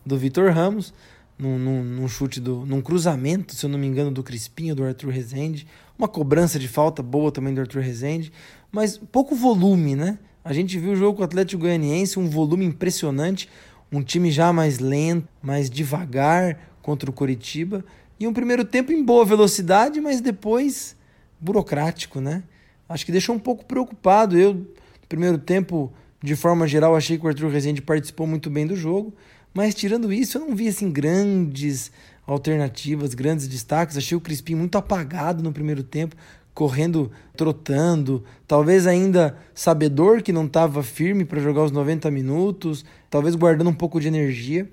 do 0.06 0.20
Vitor 0.20 0.52
Ramos, 0.52 0.94
num, 1.38 1.58
num, 1.58 1.84
num, 1.84 2.08
chute, 2.08 2.40
do, 2.40 2.64
num 2.68 2.80
cruzamento, 2.80 3.56
se 3.56 3.66
eu 3.66 3.70
não 3.72 3.80
me 3.80 3.88
engano, 3.88 4.12
do 4.12 4.22
Crispinho, 4.22 4.76
do 4.76 4.84
Arthur 4.84 5.10
Rezende, 5.10 5.66
uma 5.98 6.08
cobrança 6.08 6.60
de 6.60 6.68
falta 6.68 7.02
boa 7.02 7.32
também 7.32 7.54
do 7.54 7.62
Arthur 7.62 7.82
Rezende, 7.82 8.32
mas 8.72 8.98
pouco 8.98 9.36
volume, 9.36 9.96
né? 9.96 10.18
A 10.44 10.54
gente 10.54 10.78
viu 10.80 10.94
o 10.94 10.96
jogo 10.96 11.18
com 11.18 11.22
o 11.22 11.26
Atlético 11.26 11.62
Goianiense, 11.62 12.18
um 12.18 12.30
volume 12.30 12.66
impressionante, 12.66 13.48
um 13.92 14.02
time 14.02 14.32
já 14.32 14.52
mais 14.52 14.80
lento, 14.80 15.28
mais 15.42 15.70
devagar 15.70 16.58
contra 16.82 17.10
o 17.10 17.14
Coritiba, 17.14 17.84
e 18.20 18.28
um 18.28 18.34
primeiro 18.34 18.64
tempo 18.64 18.92
em 18.92 19.04
boa 19.04 19.26
velocidade, 19.26 20.00
mas 20.00 20.22
depois 20.22 20.96
burocrático, 21.40 22.22
né? 22.22 22.44
Acho 22.88 23.06
que 23.06 23.12
deixou 23.12 23.36
um 23.36 23.40
pouco 23.40 23.66
preocupado. 23.66 24.38
Eu, 24.38 24.54
no 24.54 25.08
primeiro 25.08 25.38
tempo, 25.38 25.92
de 26.22 26.36
forma 26.36 26.68
geral, 26.68 26.96
achei 26.96 27.18
que 27.18 27.26
o 27.26 27.28
Arthur 27.28 27.50
Rezende 27.50 27.82
participou 27.82 28.28
muito 28.28 28.50
bem 28.50 28.68
do 28.68 28.76
jogo, 28.76 29.14
mas 29.54 29.74
tirando 29.74 30.14
isso, 30.14 30.38
eu 30.38 30.48
não 30.48 30.56
vi 30.56 30.68
assim 30.68 30.92
grandes 30.92 31.92
alternativas, 32.26 33.14
grandes 33.14 33.48
destaques. 33.48 33.98
Achei 33.98 34.18
o 34.18 34.22
Crispim 34.22 34.56
muito 34.56 34.78
apagado 34.78 35.42
no 35.44 35.52
primeiro 35.52 35.84
tempo, 35.84 36.16
correndo, 36.62 37.10
trotando, 37.36 38.24
talvez 38.46 38.86
ainda 38.86 39.36
sabedor 39.52 40.22
que 40.22 40.32
não 40.32 40.46
estava 40.46 40.84
firme 40.84 41.26
para 41.26 41.42
jogar 41.42 41.64
os 41.64 41.72
90 41.72 42.12
minutos, 42.12 42.86
talvez 43.10 43.34
guardando 43.34 43.72
um 43.72 43.74
pouco 43.74 44.00
de 44.00 44.08
energia, 44.08 44.70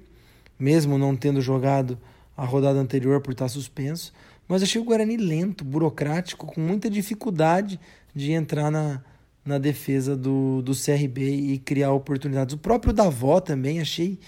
mesmo 0.59 0.99
não 0.99 1.17
tendo 1.17 1.41
jogado 1.41 1.99
a 2.37 2.45
rodada 2.45 2.79
anterior 2.79 3.23
por 3.23 3.33
estar 3.33 3.49
suspenso. 3.49 4.13
Mas 4.47 4.63
achei 4.63 4.79
o 4.79 4.85
Guarani 4.85 5.17
lento, 5.17 5.65
burocrático, 5.65 6.45
com 6.45 6.61
muita 6.61 6.91
dificuldade 6.91 7.81
de 8.15 8.33
entrar 8.33 8.71
na, 8.71 9.01
na 9.43 9.57
defesa 9.57 10.15
do, 10.15 10.61
do 10.61 10.73
CRB 10.75 11.23
e 11.23 11.57
criar 11.57 11.93
oportunidades. 11.93 12.55
O 12.55 12.59
próprio 12.59 12.93
Davó 12.93 13.41
também 13.41 13.81
achei 13.81 14.19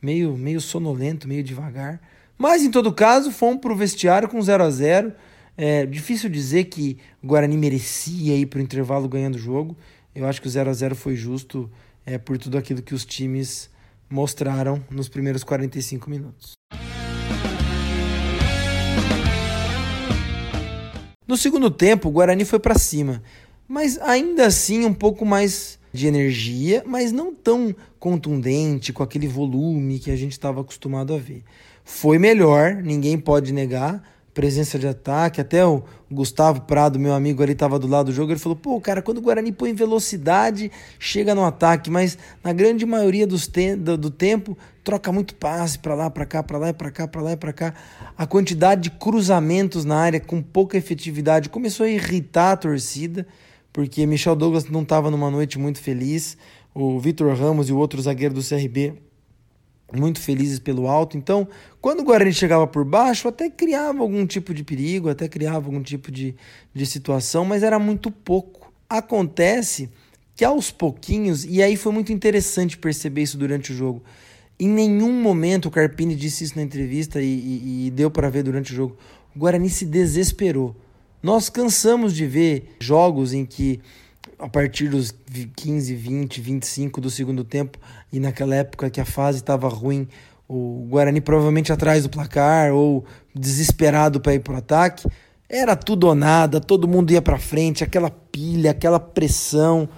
meio, 0.00 0.36
meio 0.36 0.60
sonolento, 0.60 1.26
meio 1.26 1.42
devagar. 1.42 2.00
Mas 2.38 2.62
em 2.62 2.70
todo 2.70 2.92
caso, 2.92 3.32
fomos 3.32 3.60
para 3.60 3.72
o 3.72 3.76
vestiário 3.76 4.28
com 4.28 4.40
0 4.40 4.62
a 4.62 4.70
0 4.70 5.12
É 5.60 5.84
difícil 5.84 6.30
dizer 6.30 6.66
que 6.66 6.98
o 7.20 7.26
Guarani 7.26 7.56
merecia 7.58 8.36
ir 8.36 8.46
para 8.46 8.60
o 8.60 8.62
intervalo 8.62 9.08
ganhando 9.08 9.34
o 9.34 9.38
jogo. 9.38 9.76
Eu 10.14 10.24
acho 10.24 10.40
que 10.40 10.46
o 10.46 10.50
0 10.50 10.70
a 10.70 10.72
0 10.72 10.94
foi 10.94 11.16
justo 11.16 11.68
é, 12.06 12.16
por 12.16 12.38
tudo 12.38 12.56
aquilo 12.56 12.80
que 12.80 12.94
os 12.94 13.04
times 13.04 13.68
mostraram 14.08 14.80
nos 14.88 15.08
primeiros 15.08 15.42
45 15.42 16.08
minutos. 16.08 16.52
No 21.26 21.36
segundo 21.36 21.72
tempo, 21.72 22.08
o 22.08 22.12
Guarani 22.12 22.44
foi 22.44 22.60
para 22.60 22.78
cima, 22.78 23.20
mas 23.66 23.98
ainda 23.98 24.46
assim 24.46 24.84
um 24.84 24.94
pouco 24.94 25.26
mais 25.26 25.76
de 25.92 26.06
energia, 26.06 26.84
mas 26.86 27.10
não 27.10 27.34
tão 27.34 27.74
contundente, 27.98 28.92
com 28.92 29.02
aquele 29.02 29.26
volume 29.26 29.98
que 29.98 30.12
a 30.12 30.16
gente 30.16 30.32
estava 30.32 30.60
acostumado 30.60 31.12
a 31.12 31.18
ver. 31.18 31.42
Foi 31.84 32.16
melhor, 32.16 32.76
ninguém 32.76 33.18
pode 33.18 33.52
negar, 33.52 34.17
presença 34.38 34.78
de 34.78 34.86
ataque. 34.86 35.40
Até 35.40 35.66
o 35.66 35.82
Gustavo 36.08 36.60
Prado, 36.60 36.96
meu 36.96 37.12
amigo 37.12 37.42
ali, 37.42 37.54
estava 37.54 37.76
do 37.76 37.88
lado 37.88 38.06
do 38.06 38.12
jogo. 38.12 38.30
Ele 38.30 38.38
falou: 38.38 38.54
pô, 38.54 38.80
cara, 38.80 39.02
quando 39.02 39.18
o 39.18 39.20
Guarani 39.20 39.50
põe 39.50 39.74
velocidade, 39.74 40.70
chega 40.96 41.34
no 41.34 41.44
ataque, 41.44 41.90
mas 41.90 42.16
na 42.44 42.52
grande 42.52 42.86
maioria 42.86 43.26
dos 43.26 43.48
te 43.48 43.74
do, 43.74 43.98
do 43.98 44.12
tempo 44.12 44.56
troca 44.84 45.10
muito 45.10 45.34
passe 45.34 45.76
para 45.80 45.92
lá, 45.92 46.08
para 46.08 46.24
cá, 46.24 46.40
para 46.40 46.56
lá 46.56 46.72
para 46.72 46.90
cá, 46.92 47.08
para 47.08 47.20
lá 47.20 47.32
e 47.32 47.36
para 47.36 47.52
cá. 47.52 47.74
A 48.16 48.28
quantidade 48.28 48.82
de 48.82 48.90
cruzamentos 48.92 49.84
na 49.84 49.96
área 49.96 50.20
com 50.20 50.40
pouca 50.40 50.78
efetividade 50.78 51.48
começou 51.48 51.84
a 51.84 51.88
irritar 51.88 52.52
a 52.52 52.56
torcida, 52.56 53.26
porque 53.72 54.06
Michel 54.06 54.36
Douglas 54.36 54.66
não 54.66 54.82
estava 54.82 55.10
numa 55.10 55.32
noite 55.32 55.58
muito 55.58 55.80
feliz. 55.80 56.38
O 56.72 57.00
Vitor 57.00 57.34
Ramos 57.34 57.68
e 57.68 57.72
o 57.72 57.76
outro 57.76 58.00
zagueiro 58.00 58.34
do 58.34 58.40
CRB 58.40 59.07
muito 59.94 60.20
felizes 60.20 60.58
pelo 60.58 60.86
alto. 60.86 61.16
Então, 61.16 61.48
quando 61.80 62.00
o 62.00 62.04
Guarani 62.04 62.32
chegava 62.32 62.66
por 62.66 62.84
baixo, 62.84 63.28
até 63.28 63.48
criava 63.48 64.00
algum 64.00 64.26
tipo 64.26 64.52
de 64.52 64.62
perigo, 64.62 65.08
até 65.08 65.28
criava 65.28 65.66
algum 65.66 65.82
tipo 65.82 66.10
de, 66.10 66.34
de 66.74 66.86
situação, 66.86 67.44
mas 67.44 67.62
era 67.62 67.78
muito 67.78 68.10
pouco. 68.10 68.72
Acontece 68.88 69.90
que 70.34 70.44
aos 70.44 70.70
pouquinhos, 70.70 71.44
e 71.44 71.62
aí 71.62 71.76
foi 71.76 71.92
muito 71.92 72.12
interessante 72.12 72.78
perceber 72.78 73.22
isso 73.22 73.38
durante 73.38 73.72
o 73.72 73.74
jogo. 73.74 74.02
Em 74.60 74.68
nenhum 74.68 75.12
momento 75.12 75.66
o 75.66 75.70
Carpini 75.70 76.14
disse 76.14 76.44
isso 76.44 76.56
na 76.56 76.62
entrevista 76.62 77.20
e, 77.20 77.26
e, 77.26 77.86
e 77.86 77.90
deu 77.90 78.10
para 78.10 78.28
ver 78.28 78.42
durante 78.42 78.72
o 78.72 78.76
jogo. 78.76 78.96
O 79.34 79.38
Guarani 79.38 79.68
se 79.68 79.84
desesperou. 79.84 80.76
Nós 81.22 81.48
cansamos 81.48 82.14
de 82.14 82.26
ver 82.26 82.76
jogos 82.80 83.32
em 83.32 83.44
que 83.44 83.80
a 84.38 84.48
partir 84.48 84.88
dos 84.88 85.14
15, 85.56 85.94
20, 85.94 86.40
25 86.40 87.00
do 87.00 87.10
segundo 87.10 87.42
tempo, 87.42 87.78
e 88.12 88.20
naquela 88.20 88.54
época 88.54 88.88
que 88.88 89.00
a 89.00 89.04
fase 89.04 89.38
estava 89.38 89.68
ruim, 89.68 90.06
o 90.48 90.86
Guarani 90.88 91.20
provavelmente 91.20 91.72
atrás 91.72 92.04
do 92.04 92.08
placar 92.08 92.72
ou 92.72 93.04
desesperado 93.34 94.20
para 94.20 94.34
ir 94.34 94.40
para 94.40 94.54
o 94.54 94.56
ataque, 94.56 95.08
era 95.48 95.74
tudo 95.74 96.06
ou 96.06 96.14
nada, 96.14 96.60
todo 96.60 96.86
mundo 96.86 97.10
ia 97.10 97.22
para 97.22 97.38
frente, 97.38 97.82
aquela 97.82 98.10
pilha, 98.10 98.70
aquela 98.70 99.00
pressão. 99.00 99.88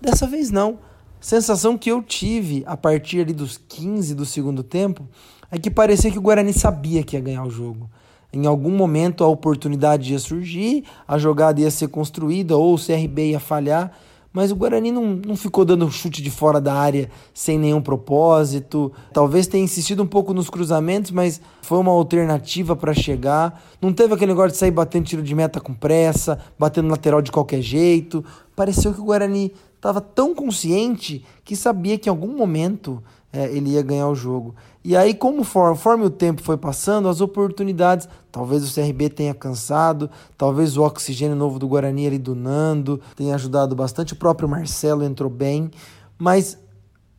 Dessa 0.00 0.26
vez 0.26 0.50
não. 0.50 0.78
Sensação 1.20 1.76
que 1.76 1.90
eu 1.90 2.02
tive 2.02 2.62
a 2.66 2.76
partir 2.76 3.20
ali 3.20 3.32
dos 3.32 3.58
15 3.58 4.14
do 4.14 4.24
segundo 4.24 4.62
tempo 4.62 5.06
é 5.50 5.58
que 5.58 5.70
parecia 5.70 6.10
que 6.10 6.18
o 6.18 6.22
Guarani 6.22 6.52
sabia 6.52 7.02
que 7.02 7.16
ia 7.16 7.20
ganhar 7.20 7.44
o 7.44 7.50
jogo. 7.50 7.90
Em 8.32 8.46
algum 8.46 8.70
momento 8.70 9.24
a 9.24 9.28
oportunidade 9.28 10.12
ia 10.12 10.18
surgir, 10.18 10.84
a 11.06 11.18
jogada 11.18 11.60
ia 11.60 11.70
ser 11.70 11.88
construída 11.88 12.56
ou 12.56 12.74
o 12.74 12.78
CRB 12.78 13.30
ia 13.30 13.40
falhar, 13.40 13.92
mas 14.32 14.52
o 14.52 14.56
Guarani 14.56 14.92
não, 14.92 15.06
não 15.26 15.36
ficou 15.36 15.64
dando 15.64 15.90
chute 15.90 16.22
de 16.22 16.30
fora 16.30 16.60
da 16.60 16.72
área 16.72 17.10
sem 17.34 17.58
nenhum 17.58 17.82
propósito. 17.82 18.92
Talvez 19.12 19.48
tenha 19.48 19.64
insistido 19.64 20.04
um 20.04 20.06
pouco 20.06 20.32
nos 20.32 20.48
cruzamentos, 20.48 21.10
mas 21.10 21.40
foi 21.62 21.78
uma 21.78 21.90
alternativa 21.90 22.76
para 22.76 22.94
chegar. 22.94 23.60
Não 23.82 23.92
teve 23.92 24.14
aquele 24.14 24.30
negócio 24.30 24.52
de 24.52 24.58
sair 24.58 24.70
batendo 24.70 25.06
tiro 25.06 25.22
de 25.22 25.34
meta 25.34 25.60
com 25.60 25.74
pressa, 25.74 26.38
batendo 26.56 26.88
lateral 26.88 27.20
de 27.20 27.32
qualquer 27.32 27.60
jeito. 27.60 28.24
Pareceu 28.54 28.94
que 28.94 29.00
o 29.00 29.04
Guarani 29.04 29.52
estava 29.74 30.00
tão 30.00 30.32
consciente 30.32 31.24
que 31.44 31.56
sabia 31.56 31.98
que 31.98 32.08
em 32.08 32.12
algum 32.12 32.36
momento 32.36 33.02
é, 33.32 33.50
ele 33.50 33.70
ia 33.70 33.82
ganhar 33.82 34.08
o 34.08 34.14
jogo. 34.14 34.54
E 34.82 34.96
aí, 34.96 35.14
conforme 35.14 36.04
o 36.04 36.10
tempo 36.10 36.42
foi 36.42 36.56
passando, 36.56 37.08
as 37.08 37.20
oportunidades, 37.20 38.08
talvez 38.32 38.68
o 38.68 38.74
CRB 38.74 39.10
tenha 39.10 39.34
cansado, 39.34 40.10
talvez 40.36 40.76
o 40.76 40.82
oxigênio 40.82 41.36
novo 41.36 41.58
do 41.58 41.68
Guarani 41.68 42.06
ali 42.06 42.18
do 42.18 42.34
Nando 42.34 43.00
tenha 43.14 43.34
ajudado 43.34 43.76
bastante, 43.76 44.14
o 44.14 44.16
próprio 44.16 44.48
Marcelo 44.48 45.04
entrou 45.04 45.30
bem, 45.30 45.70
mas 46.18 46.58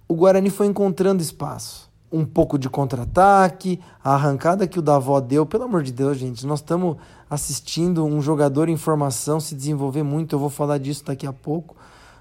o 0.08 0.16
Guarani 0.16 0.50
foi 0.50 0.68
encontrando 0.68 1.22
espaço. 1.22 1.90
Um 2.12 2.26
pouco 2.26 2.60
de 2.60 2.68
contra-ataque, 2.68 3.80
a 4.04 4.16
arrancada 4.16 4.68
que 4.68 4.78
o 4.78 4.82
Davó 4.82 5.22
deu, 5.22 5.46
pelo 5.46 5.64
amor 5.64 5.82
de 5.82 5.94
Deus, 5.94 6.18
gente, 6.18 6.46
nós 6.46 6.60
estamos 6.60 6.98
assistindo 7.30 8.04
um 8.04 8.22
jogador 8.22 8.68
em 8.68 8.76
formação 8.76 9.40
se 9.40 9.56
desenvolver 9.56 10.04
muito, 10.04 10.36
eu 10.36 10.40
vou 10.40 10.50
falar 10.50 10.78
disso 10.78 11.06
daqui 11.06 11.26
a 11.26 11.32
pouco, 11.32 11.78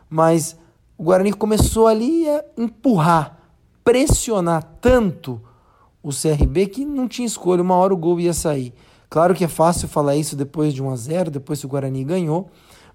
mas 0.08 0.56
o 0.96 1.02
Guarani 1.02 1.32
começou 1.32 1.88
ali 1.88 2.28
a 2.28 2.44
empurrar 2.56 3.39
pressionar 3.84 4.62
tanto 4.80 5.40
o 6.02 6.10
CRB 6.10 6.66
que 6.66 6.84
não 6.84 7.06
tinha 7.06 7.26
escolha, 7.26 7.62
uma 7.62 7.76
hora 7.76 7.92
o 7.92 7.96
gol 7.96 8.18
ia 8.20 8.32
sair. 8.32 8.72
Claro 9.08 9.34
que 9.34 9.44
é 9.44 9.48
fácil 9.48 9.88
falar 9.88 10.16
isso 10.16 10.36
depois 10.36 10.72
de 10.72 10.82
1 10.82 10.90
a 10.90 10.96
0, 10.96 11.30
depois 11.30 11.60
que 11.60 11.66
o 11.66 11.68
Guarani 11.68 12.04
ganhou, 12.04 12.48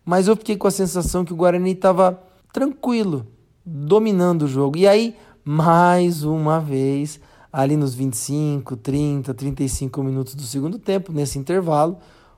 mas 0.04 0.28
eu 0.28 0.36
fiquei 0.36 0.56
com 0.56 0.68
a 0.68 0.72
sensação 0.72 1.26
que 1.26 1.34
o 1.34 1.36
Guarani 1.36 1.72
estava 1.72 2.22
tranquilo, 2.54 3.28
dominando 3.66 4.44
o 4.44 4.48
jogo. 4.48 4.78
E 4.78 4.88
aí, 4.88 5.16
mais 5.44 6.24
uma 6.24 6.60
vez, 6.60 7.20
ali 7.52 7.76
nos 7.76 7.94
25, 7.94 8.78
30, 8.78 9.34
35 9.34 10.04
minutos 10.04 10.36
do 10.36 10.44
segundo 10.44 10.80
tempo, 10.80 11.12
nesse 11.12 11.38
intervalo, 11.38 11.98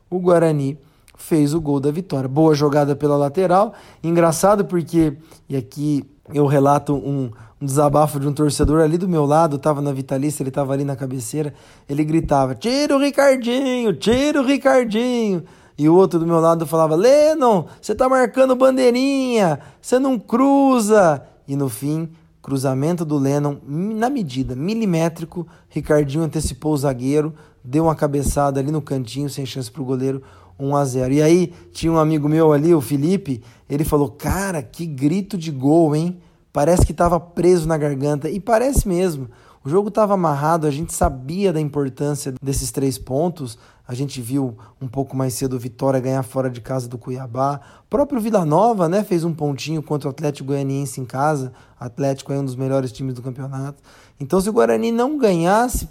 o 0.10 0.20
Guarani 0.20 0.78
fez 1.16 1.54
o 1.54 1.62
gol 1.62 1.80
da 1.80 1.92
vitória. 1.92 2.28
Boa 2.28 2.56
jogada 2.56 2.96
pela 2.96 3.18
lateral. 3.18 3.74
Engraçado 4.04 4.66
porque, 4.66 5.18
e 5.50 5.56
aqui 5.56 6.04
eu 6.34 6.46
relato 6.46 6.96
um, 6.96 7.32
um 7.62 7.66
desabafo 7.66 8.20
de 8.20 8.28
um 8.28 8.34
torcedor 8.34 8.82
ali 8.82 8.98
do 8.98 9.10
meu 9.10 9.26
lado, 9.26 9.58
tava 9.58 9.82
na 9.82 9.92
Vitalícia, 9.92 10.44
ele 10.44 10.52
tava 10.52 10.74
ali 10.74 10.84
na 10.84 10.96
cabeceira, 10.96 11.54
ele 11.90 12.04
gritava: 12.04 12.54
Tira 12.54 12.96
o 12.96 13.00
Ricardinho, 13.00 13.94
tira 13.94 14.42
o 14.42 14.46
Ricardinho. 14.46 15.44
E 15.78 15.88
o 15.88 15.96
outro 15.96 16.20
do 16.20 16.26
meu 16.26 16.40
lado 16.40 16.66
falava: 16.66 16.96
Lennon, 16.96 17.66
você 17.82 17.96
tá 17.96 18.08
marcando 18.08 18.56
bandeirinha, 18.56 19.60
você 19.82 20.00
não 20.00 20.18
cruza. 20.18 21.22
E 21.48 21.56
no 21.56 21.70
fim, 21.70 22.10
cruzamento 22.42 23.04
do 23.04 23.18
Lennon 23.18 23.58
na 23.66 24.10
medida, 24.10 24.56
milimétrico. 24.56 25.48
Ricardinho 25.70 26.24
antecipou 26.24 26.74
o 26.74 26.78
zagueiro, 26.78 27.34
deu 27.64 27.86
uma 27.86 27.96
cabeçada 27.96 28.60
ali 28.60 28.72
no 28.72 28.82
cantinho, 28.82 29.30
sem 29.30 29.46
chance 29.46 29.72
para 29.72 29.82
o 29.82 29.86
goleiro. 29.86 30.22
1 30.60 30.76
a 30.76 30.86
0. 30.86 31.14
E 31.14 31.22
aí 31.22 31.54
tinha 31.72 31.92
um 31.92 32.00
amigo 32.00 32.28
meu 32.28 32.52
ali, 32.52 32.74
o 32.74 32.82
Felipe, 32.82 33.44
ele 33.70 33.84
falou: 33.84 34.10
"Cara, 34.10 34.64
que 34.64 34.86
grito 34.88 35.38
de 35.38 35.52
gol, 35.52 35.96
hein? 35.96 36.20
Parece 36.58 36.88
que 36.88 36.92
estava 36.92 37.20
preso 37.20 37.68
na 37.68 37.78
garganta 37.78 38.32
e 38.32 38.40
parece 38.40 38.88
mesmo. 38.88 39.30
O 39.64 39.70
jogo 39.70 39.90
estava 39.90 40.16
amarrado, 40.16 40.66
a 40.66 40.72
gente 40.72 40.92
sabia 40.92 41.54
da 41.54 41.62
importância 41.62 42.34
desses 42.42 42.72
três 42.72 42.98
pontos. 42.98 43.60
A 43.88 43.94
gente 43.94 44.20
viu 44.20 44.58
um 44.82 44.88
pouco 44.88 45.16
mais 45.16 45.36
cedo 45.36 45.56
o 45.56 45.60
Vitória 45.60 46.00
ganhar 46.00 46.24
fora 46.24 46.50
de 46.50 46.60
casa 46.60 46.88
do 46.88 46.98
Cuiabá. 46.98 47.62
O 47.86 47.88
próprio 47.88 48.20
Vila 48.20 48.44
Nova, 48.44 48.90
né, 48.90 49.04
fez 49.04 49.24
um 49.24 49.36
pontinho 49.36 49.84
contra 49.84 50.10
o 50.10 50.12
Atlético 50.12 50.48
Goianiense 50.48 51.00
em 51.00 51.06
casa. 51.06 51.54
O 51.80 51.84
Atlético 51.86 52.34
é 52.34 52.40
um 52.40 52.46
dos 52.46 52.56
melhores 52.56 52.92
times 52.92 53.14
do 53.14 53.22
campeonato. 53.22 53.80
Então, 54.20 54.42
se 54.42 54.50
o 54.50 54.54
Guarani 54.54 54.92
não 54.92 55.16
ganhasse, 55.16 55.88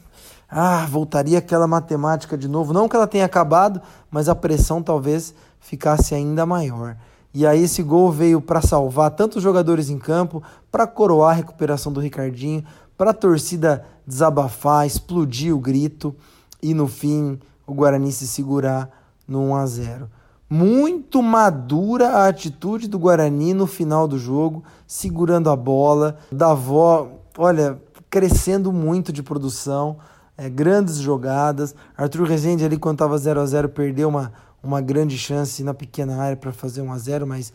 ah, 0.50 0.84
voltaria 0.90 1.38
aquela 1.38 1.68
matemática 1.68 2.36
de 2.36 2.48
novo. 2.48 2.72
Não 2.72 2.88
que 2.88 2.96
ela 2.96 3.06
tenha 3.06 3.24
acabado, 3.24 3.80
mas 4.10 4.28
a 4.28 4.34
pressão 4.34 4.82
talvez 4.82 5.32
ficasse 5.60 6.12
ainda 6.12 6.44
maior. 6.44 6.96
E 7.34 7.46
aí 7.46 7.64
esse 7.64 7.82
gol 7.82 8.10
veio 8.10 8.40
para 8.40 8.60
salvar 8.60 9.10
tantos 9.10 9.42
jogadores 9.42 9.90
em 9.90 9.98
campo, 9.98 10.42
para 10.70 10.86
coroar 10.86 11.32
a 11.32 11.34
recuperação 11.34 11.92
do 11.92 12.00
Ricardinho, 12.00 12.64
para 12.96 13.10
a 13.10 13.14
torcida 13.14 13.84
desabafar, 14.06 14.86
explodir 14.86 15.54
o 15.54 15.58
grito 15.58 16.14
e 16.62 16.72
no 16.72 16.86
fim 16.86 17.38
o 17.66 17.74
Guarani 17.74 18.12
se 18.12 18.26
segurar 18.26 18.88
no 19.26 19.40
1 19.50 19.56
a 19.56 19.66
0. 19.66 20.10
Muito 20.48 21.20
madura 21.22 22.08
a 22.08 22.28
atitude 22.28 22.86
do 22.86 22.98
Guarani 22.98 23.52
no 23.52 23.66
final 23.66 24.06
do 24.06 24.16
jogo, 24.16 24.62
segurando 24.86 25.50
a 25.50 25.56
bola, 25.56 26.18
da 26.30 26.52
avó, 26.52 27.08
olha, 27.36 27.80
crescendo 28.08 28.72
muito 28.72 29.12
de 29.12 29.22
produção 29.22 29.96
é, 30.38 30.48
grandes 30.48 30.96
jogadas. 30.96 31.74
Arthur 31.96 32.28
Rezende 32.28 32.64
ali 32.64 32.76
quando 32.76 32.94
estava 32.94 33.18
0 33.18 33.40
a 33.40 33.46
0 33.46 33.68
perdeu 33.70 34.08
uma, 34.08 34.32
uma 34.62 34.80
grande 34.80 35.16
chance 35.16 35.62
na 35.62 35.74
pequena 35.74 36.16
área 36.16 36.36
para 36.36 36.52
fazer 36.52 36.82
1 36.82 36.92
a 36.92 36.98
0 36.98 37.26
mas 37.26 37.52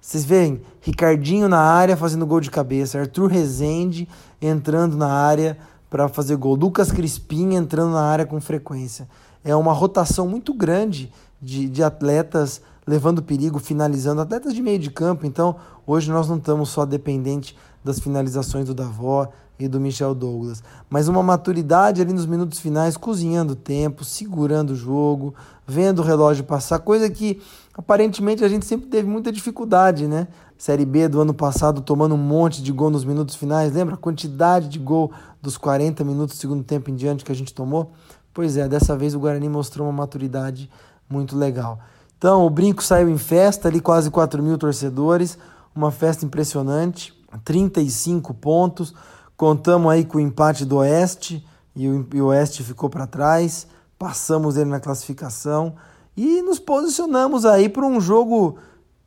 vocês 0.00 0.24
veem, 0.24 0.62
Ricardinho 0.80 1.48
na 1.48 1.60
área 1.60 1.96
fazendo 1.96 2.26
gol 2.26 2.40
de 2.40 2.50
cabeça, 2.50 2.98
Arthur 2.98 3.26
Rezende 3.26 4.08
entrando 4.40 4.96
na 4.96 5.12
área 5.12 5.58
para 5.90 6.08
fazer 6.08 6.36
gol, 6.36 6.54
Lucas 6.54 6.92
Crispim 6.92 7.54
entrando 7.54 7.92
na 7.92 8.02
área 8.02 8.24
com 8.24 8.40
frequência. 8.40 9.08
É 9.44 9.54
uma 9.54 9.72
rotação 9.72 10.28
muito 10.28 10.54
grande 10.54 11.12
de, 11.40 11.68
de 11.68 11.82
atletas 11.82 12.60
levando 12.86 13.22
perigo, 13.22 13.58
finalizando, 13.58 14.20
atletas 14.20 14.54
de 14.54 14.62
meio 14.62 14.78
de 14.78 14.90
campo. 14.90 15.26
Então, 15.26 15.56
hoje 15.86 16.10
nós 16.10 16.28
não 16.28 16.36
estamos 16.36 16.70
só 16.70 16.86
dependentes 16.86 17.54
das 17.84 17.98
finalizações 17.98 18.66
do 18.66 18.74
Davó, 18.74 19.28
e 19.58 19.66
do 19.66 19.80
Michel 19.80 20.14
Douglas. 20.14 20.62
Mas 20.88 21.08
uma 21.08 21.22
maturidade 21.22 22.00
ali 22.00 22.12
nos 22.12 22.26
minutos 22.26 22.60
finais, 22.60 22.96
cozinhando 22.96 23.54
o 23.54 23.56
tempo, 23.56 24.04
segurando 24.04 24.70
o 24.70 24.76
jogo, 24.76 25.34
vendo 25.68 26.00
o 26.00 26.02
relógio 26.02 26.42
passar, 26.44 26.78
coisa 26.78 27.08
que 27.10 27.40
aparentemente 27.74 28.42
a 28.42 28.48
gente 28.48 28.64
sempre 28.64 28.88
teve 28.88 29.06
muita 29.08 29.30
dificuldade, 29.30 30.08
né? 30.08 30.26
Série 30.56 30.84
B 30.84 31.06
do 31.06 31.20
ano 31.20 31.34
passado 31.34 31.82
tomando 31.82 32.14
um 32.14 32.18
monte 32.18 32.62
de 32.62 32.72
gol 32.72 32.90
nos 32.90 33.04
minutos 33.04 33.36
finais, 33.36 33.72
lembra 33.72 33.94
a 33.94 33.98
quantidade 33.98 34.68
de 34.68 34.78
gol 34.78 35.12
dos 35.40 35.56
40 35.56 36.02
minutos 36.02 36.36
do 36.36 36.40
segundo 36.40 36.64
tempo 36.64 36.90
em 36.90 36.96
diante 36.96 37.24
que 37.24 37.30
a 37.30 37.34
gente 37.34 37.54
tomou? 37.54 37.92
Pois 38.34 38.56
é, 38.56 38.66
dessa 38.66 38.96
vez 38.96 39.14
o 39.14 39.20
Guarani 39.20 39.48
mostrou 39.48 39.86
uma 39.86 39.92
maturidade 39.92 40.68
muito 41.08 41.36
legal. 41.36 41.78
Então, 42.16 42.44
o 42.44 42.50
Brinco 42.50 42.82
saiu 42.82 43.08
em 43.08 43.18
festa, 43.18 43.68
ali 43.68 43.80
quase 43.80 44.10
4 44.10 44.42
mil 44.42 44.58
torcedores, 44.58 45.38
uma 45.74 45.92
festa 45.92 46.24
impressionante, 46.24 47.14
35 47.44 48.34
pontos, 48.34 48.92
Contamos 49.38 49.92
aí 49.92 50.04
com 50.04 50.18
o 50.18 50.20
empate 50.20 50.64
do 50.64 50.78
Oeste 50.78 51.46
e 51.76 51.86
o, 51.88 52.04
e 52.12 52.20
o 52.20 52.26
Oeste 52.26 52.64
ficou 52.64 52.90
para 52.90 53.06
trás. 53.06 53.68
Passamos 53.98 54.56
ele 54.56 54.70
na 54.70 54.80
classificação 54.80 55.74
e 56.16 56.40
nos 56.42 56.58
posicionamos 56.58 57.44
aí 57.44 57.68
para 57.68 57.84
um 57.84 58.00
jogo 58.00 58.56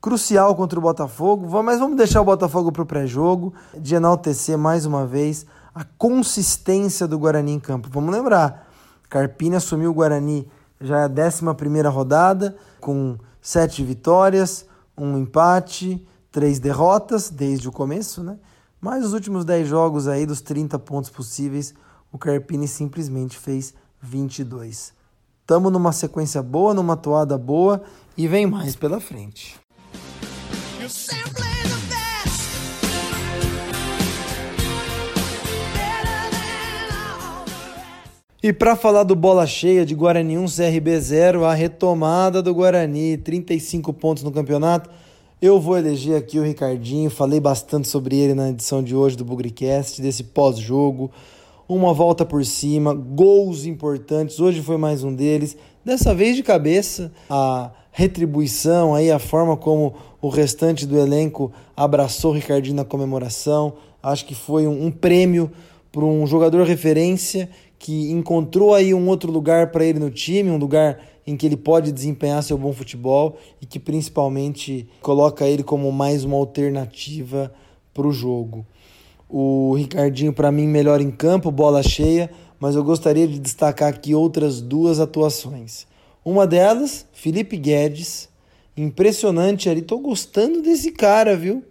crucial 0.02 0.56
contra 0.56 0.78
o 0.78 0.82
Botafogo. 0.82 1.48
Mas 1.64 1.80
vamos 1.80 1.96
deixar 1.96 2.22
o 2.22 2.26
Botafogo 2.26 2.72
para 2.72 2.82
o 2.82 2.86
pré-jogo, 2.86 3.54
de 3.78 3.96
enaltecer 3.96 4.58
mais 4.58 4.86
uma 4.86 5.06
vez 5.06 5.46
a 5.74 5.84
consistência 5.84 7.08
do 7.08 7.18
Guarani 7.18 7.54
em 7.54 7.60
campo. 7.60 7.90
Vamos 7.92 8.14
lembrar, 8.14 8.68
Carpini 9.10 9.56
assumiu 9.56 9.92
o 9.92 9.94
Guarani 9.94 10.48
já 10.80 11.02
é 11.02 11.04
a 11.04 11.10
11 11.10 11.88
rodada, 11.88 12.58
com 12.80 13.18
sete 13.40 13.84
vitórias, 13.84 14.66
um 14.98 15.18
empate, 15.18 16.06
três 16.32 16.60
derrotas 16.60 17.30
desde 17.30 17.70
o 17.70 17.72
começo, 17.72 18.24
né? 18.24 18.38
Mas 18.80 19.06
os 19.06 19.14
últimos 19.14 19.46
10 19.46 19.68
jogos 19.68 20.08
aí, 20.08 20.26
dos 20.26 20.42
30 20.42 20.80
pontos 20.80 21.12
possíveis, 21.12 21.74
o 22.12 22.18
Carpini 22.18 22.68
simplesmente 22.68 23.38
fez 23.38 23.76
22. 24.02 24.94
Tamo 25.46 25.70
numa 25.70 25.92
sequência 25.92 26.42
boa, 26.42 26.74
numa 26.74 26.96
toada 26.98 27.38
boa 27.38 27.82
e 28.18 28.28
vem 28.28 28.46
mais 28.46 28.76
pela 28.76 29.00
frente. 29.00 29.60
E 38.44 38.52
para 38.52 38.76
falar 38.76 39.04
do 39.04 39.16
bola 39.16 39.46
cheia 39.46 39.86
de 39.86 39.94
Guarani 39.94 40.36
1 40.36 40.46
CRB 40.48 41.00
0, 41.00 41.46
a 41.46 41.54
retomada 41.54 42.42
do 42.42 42.52
Guarani, 42.56 43.16
35 43.16 43.94
pontos 43.94 44.24
no 44.24 44.32
campeonato. 44.32 44.90
Eu 45.40 45.60
vou 45.60 45.78
eleger 45.78 46.18
aqui 46.18 46.40
o 46.40 46.44
Ricardinho, 46.44 47.12
falei 47.12 47.40
bastante 47.40 47.88
sobre 47.88 48.16
ele 48.16 48.34
na 48.34 48.50
edição 48.50 48.82
de 48.82 48.96
hoje 48.96 49.16
do 49.16 49.24
Bugricast, 49.24 50.02
desse 50.02 50.24
pós-jogo. 50.24 51.12
Uma 51.68 51.94
volta 51.94 52.26
por 52.26 52.44
cima, 52.46 52.94
gols 52.94 53.66
importantes, 53.66 54.40
hoje 54.40 54.62
foi 54.62 54.78
mais 54.78 55.04
um 55.04 55.14
deles. 55.14 55.56
Dessa 55.86 56.14
vez 56.14 56.36
de 56.36 56.44
cabeça, 56.44 57.12
a 57.30 57.72
retribuição, 57.92 58.94
aí 58.94 59.10
a 59.10 59.20
forma 59.20 59.56
como 59.56 59.94
o 60.22 60.28
restante 60.28 60.86
do 60.86 60.98
elenco 60.98 61.52
abraçou 61.76 62.32
o 62.32 62.34
Ricardinho 62.34 62.76
na 62.76 62.84
comemoração. 62.84 63.74
Acho 64.04 64.26
que 64.26 64.36
foi 64.36 64.68
um, 64.68 64.88
um 64.88 64.92
prêmio 64.92 65.52
para 65.92 66.04
um 66.04 66.26
jogador 66.28 66.66
referência 66.66 67.50
que 67.80 68.12
encontrou 68.12 68.74
aí 68.74 68.94
um 68.94 69.08
outro 69.08 69.32
lugar 69.32 69.72
para 69.72 69.86
ele 69.86 70.00
no 70.00 70.10
time, 70.10 70.52
um 70.52 70.58
lugar 70.58 71.00
em 71.26 71.38
que 71.38 71.46
ele 71.46 71.58
pode 71.58 71.92
desempenhar 71.92 72.44
seu 72.44 72.58
bom 72.58 72.74
futebol 72.74 73.38
e 73.62 73.66
que 73.66 73.80
principalmente 73.80 74.88
coloca 75.02 75.48
ele 75.48 75.64
como 75.64 75.92
mais 75.92 76.24
uma 76.24 76.38
alternativa 76.38 77.52
para 77.94 78.08
o 78.08 78.12
jogo. 78.12 78.66
O 79.34 79.74
Ricardinho, 79.76 80.34
para 80.34 80.52
mim, 80.52 80.68
melhor 80.68 81.00
em 81.00 81.10
campo, 81.10 81.50
bola 81.50 81.82
cheia, 81.82 82.30
mas 82.60 82.76
eu 82.76 82.84
gostaria 82.84 83.26
de 83.26 83.40
destacar 83.40 83.88
aqui 83.88 84.14
outras 84.14 84.60
duas 84.60 85.00
atuações. 85.00 85.88
Uma 86.26 86.46
delas, 86.46 87.06
Felipe 87.14 87.56
Guedes, 87.56 88.28
impressionante 88.76 89.70
ali, 89.70 89.82
tô 89.82 90.00
gostando 90.00 90.62
desse 90.62 90.92
cara, 90.92 91.34
viu? 91.34 91.64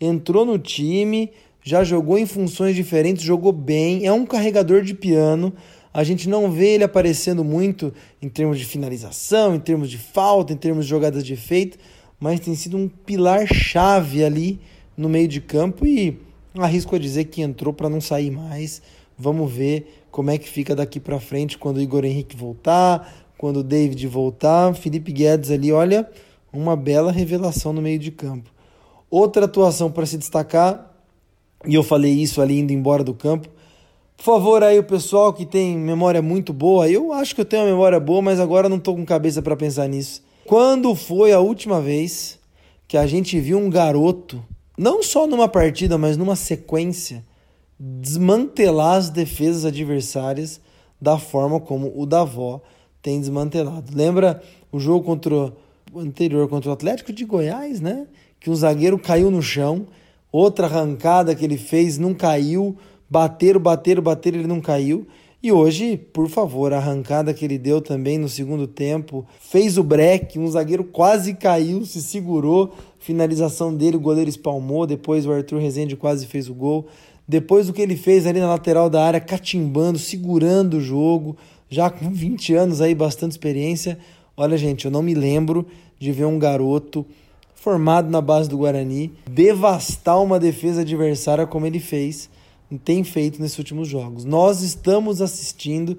Entrou 0.00 0.46
no 0.46 0.56
time, 0.56 1.32
já 1.64 1.82
jogou 1.82 2.16
em 2.16 2.26
funções 2.26 2.76
diferentes, 2.76 3.24
jogou 3.24 3.50
bem, 3.50 4.06
é 4.06 4.12
um 4.12 4.24
carregador 4.24 4.82
de 4.82 4.94
piano, 4.94 5.52
a 5.92 6.04
gente 6.04 6.28
não 6.28 6.48
vê 6.48 6.74
ele 6.74 6.84
aparecendo 6.84 7.42
muito 7.42 7.92
em 8.22 8.28
termos 8.28 8.56
de 8.56 8.64
finalização, 8.64 9.56
em 9.56 9.60
termos 9.60 9.90
de 9.90 9.98
falta, 9.98 10.52
em 10.52 10.56
termos 10.56 10.84
de 10.84 10.90
jogadas 10.90 11.24
de 11.24 11.32
efeito, 11.32 11.76
mas 12.20 12.38
tem 12.38 12.54
sido 12.54 12.76
um 12.76 12.86
pilar 12.86 13.48
chave 13.52 14.22
ali 14.22 14.60
no 14.96 15.08
meio 15.08 15.26
de 15.26 15.40
campo 15.40 15.84
e 15.84 16.29
arrisco 16.58 16.96
a 16.96 16.98
dizer 16.98 17.24
que 17.24 17.42
entrou 17.42 17.72
para 17.72 17.88
não 17.88 18.00
sair 18.00 18.30
mais. 18.30 18.82
Vamos 19.16 19.52
ver 19.52 20.04
como 20.10 20.30
é 20.30 20.38
que 20.38 20.48
fica 20.48 20.74
daqui 20.74 20.98
para 20.98 21.20
frente 21.20 21.58
quando 21.58 21.76
o 21.76 21.80
Igor 21.80 22.04
Henrique 22.04 22.36
voltar, 22.36 23.26
quando 23.38 23.58
o 23.58 23.62
David 23.62 24.06
voltar. 24.06 24.74
Felipe 24.74 25.12
Guedes 25.12 25.50
ali, 25.50 25.70
olha, 25.72 26.08
uma 26.52 26.76
bela 26.76 27.12
revelação 27.12 27.72
no 27.72 27.82
meio 27.82 27.98
de 27.98 28.10
campo. 28.10 28.50
Outra 29.10 29.44
atuação 29.44 29.90
para 29.90 30.06
se 30.06 30.16
destacar, 30.16 30.94
e 31.66 31.74
eu 31.74 31.82
falei 31.82 32.12
isso 32.12 32.40
ali 32.40 32.58
indo 32.58 32.72
embora 32.72 33.04
do 33.04 33.14
campo, 33.14 33.48
por 34.16 34.24
favor, 34.24 34.62
aí 34.62 34.78
o 34.78 34.84
pessoal 34.84 35.32
que 35.32 35.46
tem 35.46 35.78
memória 35.78 36.20
muito 36.20 36.52
boa, 36.52 36.86
eu 36.86 37.10
acho 37.10 37.34
que 37.34 37.40
eu 37.40 37.44
tenho 37.44 37.62
uma 37.62 37.70
memória 37.70 37.98
boa, 37.98 38.20
mas 38.20 38.38
agora 38.38 38.68
não 38.68 38.76
estou 38.76 38.94
com 38.94 39.04
cabeça 39.04 39.40
para 39.40 39.56
pensar 39.56 39.88
nisso. 39.88 40.22
Quando 40.44 40.94
foi 40.94 41.32
a 41.32 41.40
última 41.40 41.80
vez 41.80 42.38
que 42.86 42.98
a 42.98 43.06
gente 43.06 43.40
viu 43.40 43.56
um 43.56 43.70
garoto, 43.70 44.44
não 44.80 45.02
só 45.02 45.26
numa 45.26 45.48
partida, 45.48 45.98
mas 45.98 46.16
numa 46.16 46.34
sequência, 46.34 47.24
desmantelar 47.78 48.96
as 48.96 49.10
defesas 49.10 49.64
adversárias 49.64 50.60
da 51.00 51.18
forma 51.18 51.60
como 51.60 51.92
o 51.94 52.06
Davó 52.06 52.60
tem 53.02 53.20
desmantelado? 53.20 53.94
Lembra 53.94 54.42
o 54.72 54.80
jogo 54.80 55.04
contra 55.04 55.52
o 55.92 55.98
anterior 55.98 56.48
contra 56.48 56.70
o 56.70 56.72
Atlético 56.72 57.12
de 57.12 57.24
Goiás, 57.24 57.80
né? 57.80 58.06
Que 58.38 58.48
o 58.48 58.56
zagueiro 58.56 58.98
caiu 58.98 59.30
no 59.30 59.42
chão, 59.42 59.86
outra 60.32 60.66
arrancada 60.66 61.34
que 61.34 61.44
ele 61.44 61.58
fez 61.58 61.98
não 61.98 62.14
caiu 62.14 62.76
Bateram, 63.10 63.58
bateram, 63.58 64.00
bateram, 64.00 64.38
ele 64.38 64.46
não 64.46 64.60
caiu. 64.60 65.04
E 65.42 65.50
hoje, 65.50 65.96
por 65.96 66.28
favor, 66.28 66.72
a 66.72 66.76
arrancada 66.76 67.34
que 67.34 67.44
ele 67.44 67.58
deu 67.58 67.80
também 67.80 68.16
no 68.16 68.28
segundo 68.28 68.68
tempo, 68.68 69.26
fez 69.40 69.76
o 69.76 69.82
break, 69.82 70.38
um 70.38 70.46
zagueiro 70.46 70.84
quase 70.84 71.34
caiu, 71.34 71.84
se 71.84 72.00
segurou, 72.00 72.72
finalização 73.00 73.74
dele, 73.74 73.96
o 73.96 74.00
goleiro 74.00 74.30
espalmou, 74.30 74.86
depois 74.86 75.26
o 75.26 75.32
Arthur 75.32 75.58
Rezende 75.58 75.96
quase 75.96 76.26
fez 76.26 76.48
o 76.48 76.54
gol. 76.54 76.86
Depois 77.26 77.68
o 77.68 77.72
que 77.72 77.82
ele 77.82 77.96
fez 77.96 78.26
ali 78.26 78.38
na 78.38 78.48
lateral 78.48 78.90
da 78.90 79.04
área, 79.04 79.20
catimbando, 79.20 79.98
segurando 79.98 80.76
o 80.76 80.80
jogo, 80.80 81.36
já 81.68 81.88
com 81.88 82.10
20 82.10 82.54
anos 82.54 82.80
aí, 82.80 82.94
bastante 82.94 83.32
experiência. 83.32 83.98
Olha, 84.36 84.56
gente, 84.56 84.84
eu 84.84 84.90
não 84.90 85.02
me 85.02 85.14
lembro 85.14 85.66
de 85.98 86.12
ver 86.12 86.26
um 86.26 86.38
garoto 86.38 87.06
formado 87.54 88.10
na 88.10 88.20
base 88.20 88.48
do 88.48 88.58
Guarani 88.58 89.12
devastar 89.28 90.20
uma 90.22 90.40
defesa 90.40 90.80
adversária 90.80 91.46
como 91.46 91.66
ele 91.66 91.78
fez 91.78 92.28
tem 92.84 93.02
feito 93.02 93.40
nesses 93.40 93.58
últimos 93.58 93.88
jogos. 93.88 94.24
Nós 94.24 94.62
estamos 94.62 95.20
assistindo 95.20 95.98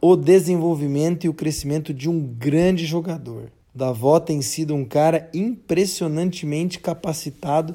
o 0.00 0.16
desenvolvimento 0.16 1.24
e 1.24 1.28
o 1.28 1.34
crescimento 1.34 1.94
de 1.94 2.08
um 2.08 2.20
grande 2.20 2.86
jogador. 2.86 3.50
Davó 3.74 4.18
tem 4.18 4.42
sido 4.42 4.74
um 4.74 4.84
cara 4.84 5.30
impressionantemente 5.32 6.78
capacitado. 6.78 7.74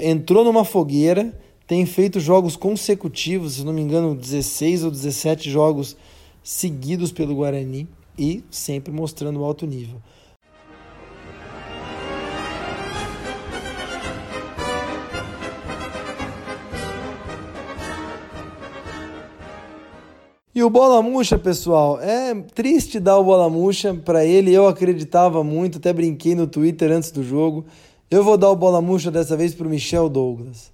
Entrou 0.00 0.44
numa 0.44 0.64
fogueira, 0.64 1.38
tem 1.66 1.84
feito 1.84 2.18
jogos 2.18 2.56
consecutivos, 2.56 3.54
se 3.54 3.64
não 3.64 3.72
me 3.72 3.82
engano, 3.82 4.14
16 4.14 4.84
ou 4.84 4.90
17 4.90 5.50
jogos 5.50 5.96
seguidos 6.42 7.12
pelo 7.12 7.34
Guarani 7.34 7.86
e 8.18 8.42
sempre 8.50 8.92
mostrando 8.92 9.44
alto 9.44 9.66
nível. 9.66 10.00
E 20.58 20.62
o 20.64 20.68
bola 20.68 21.00
murcha, 21.00 21.38
pessoal, 21.38 22.00
é 22.00 22.34
triste 22.52 22.98
dar 22.98 23.16
o 23.16 23.22
bola 23.22 23.48
murcha 23.48 23.94
para 23.94 24.24
ele. 24.24 24.52
Eu 24.52 24.66
acreditava 24.66 25.44
muito, 25.44 25.78
até 25.78 25.92
brinquei 25.92 26.34
no 26.34 26.48
Twitter 26.48 26.90
antes 26.90 27.12
do 27.12 27.22
jogo. 27.22 27.64
Eu 28.10 28.24
vou 28.24 28.36
dar 28.36 28.50
o 28.50 28.56
bola 28.56 28.82
murcha 28.82 29.08
dessa 29.08 29.36
vez 29.36 29.54
para 29.54 29.68
o 29.68 29.70
Michel 29.70 30.08
Douglas. 30.08 30.72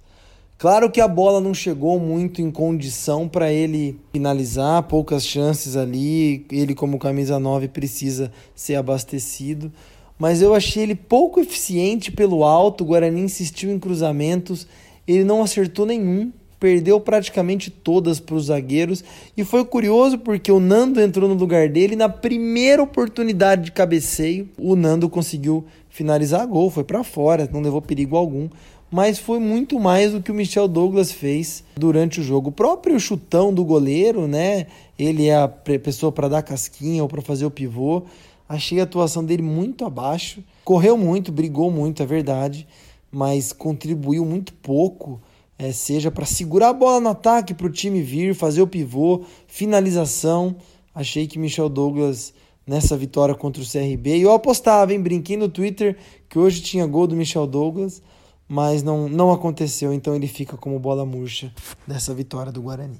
Claro 0.57 0.89
que 0.89 0.99
a 0.99 1.07
bola 1.07 1.39
não 1.39 1.53
chegou 1.53 1.99
muito 1.99 2.41
em 2.41 2.49
condição 2.49 3.27
para 3.27 3.53
ele 3.53 3.99
finalizar, 4.11 4.81
poucas 4.81 5.23
chances 5.23 5.75
ali. 5.75 6.47
Ele, 6.51 6.73
como 6.73 6.97
camisa 6.97 7.37
9, 7.37 7.67
precisa 7.67 8.31
ser 8.55 8.77
abastecido. 8.77 9.71
Mas 10.17 10.41
eu 10.41 10.55
achei 10.55 10.81
ele 10.81 10.95
pouco 10.95 11.39
eficiente 11.39 12.11
pelo 12.11 12.43
alto. 12.43 12.83
O 12.83 12.87
Guarani 12.87 13.21
insistiu 13.21 13.69
em 13.69 13.77
cruzamentos, 13.77 14.65
ele 15.07 15.23
não 15.23 15.43
acertou 15.43 15.85
nenhum 15.85 16.31
perdeu 16.59 16.99
praticamente 16.99 17.69
todas 17.69 18.19
para 18.19 18.35
os 18.35 18.45
zagueiros 18.45 19.03
e 19.35 19.43
foi 19.43 19.63
curioso 19.65 20.17
porque 20.17 20.51
o 20.51 20.59
Nando 20.59 21.01
entrou 21.01 21.27
no 21.27 21.35
lugar 21.35 21.69
dele 21.69 21.93
e 21.93 21.97
na 21.97 22.09
primeira 22.09 22.81
oportunidade 22.81 23.65
de 23.65 23.71
cabeceio 23.71 24.49
o 24.57 24.75
Nando 24.75 25.09
conseguiu 25.09 25.65
finalizar 25.89 26.41
a 26.41 26.45
gol, 26.45 26.69
foi 26.69 26.83
para 26.83 27.03
fora, 27.03 27.49
não 27.51 27.61
levou 27.61 27.81
perigo 27.81 28.17
algum, 28.17 28.49
mas 28.91 29.17
foi 29.17 29.39
muito 29.39 29.79
mais 29.79 30.11
do 30.11 30.21
que 30.21 30.31
o 30.31 30.33
Michel 30.33 30.67
Douglas 30.67 31.11
fez 31.11 31.63
durante 31.75 32.19
o 32.19 32.23
jogo. 32.23 32.49
O 32.49 32.51
próprio 32.51 32.99
chutão 32.99 33.53
do 33.53 33.63
goleiro, 33.63 34.27
né? 34.27 34.67
Ele 34.97 35.27
é 35.27 35.35
a 35.35 35.47
pessoa 35.47 36.11
para 36.11 36.27
dar 36.27 36.43
casquinha 36.43 37.01
ou 37.01 37.09
para 37.09 37.21
fazer 37.21 37.45
o 37.45 37.51
pivô. 37.51 38.03
Achei 38.47 38.79
a 38.79 38.83
atuação 38.83 39.25
dele 39.25 39.41
muito 39.41 39.85
abaixo. 39.85 40.43
Correu 40.63 40.97
muito, 40.97 41.31
brigou 41.31 41.71
muito, 41.71 42.03
é 42.03 42.05
verdade, 42.05 42.67
mas 43.11 43.51
contribuiu 43.51 44.23
muito 44.23 44.53
pouco 44.53 45.19
é, 45.57 45.71
seja 45.71 46.11
para 46.11 46.25
segurar 46.25 46.69
a 46.69 46.73
bola 46.73 46.99
no 46.99 47.09
ataque 47.09 47.53
para 47.53 47.67
o 47.67 47.71
time 47.71 48.01
vir, 48.01 48.35
fazer 48.35 48.61
o 48.61 48.67
pivô, 48.67 49.23
finalização. 49.47 50.55
Achei 50.93 51.27
que 51.27 51.39
Michel 51.39 51.69
Douglas 51.69 52.33
nessa 52.67 52.97
vitória 52.97 53.35
contra 53.35 53.61
o 53.61 53.65
CRB. 53.65 54.17
E 54.17 54.21
eu 54.21 54.33
apostava, 54.33 54.93
hein? 54.93 55.01
Brinquei 55.01 55.37
no 55.37 55.47
Twitter 55.47 55.97
que 56.27 56.39
hoje 56.39 56.61
tinha 56.61 56.85
gol 56.85 57.07
do 57.07 57.15
Michel 57.15 57.47
Douglas, 57.47 58.01
mas 58.47 58.83
não, 58.83 59.07
não 59.07 59.31
aconteceu. 59.31 59.93
Então 59.93 60.15
ele 60.15 60.27
fica 60.27 60.57
como 60.57 60.79
bola 60.79 61.05
murcha 61.05 61.53
dessa 61.87 62.13
vitória 62.13 62.51
do 62.51 62.61
Guarani. 62.61 62.99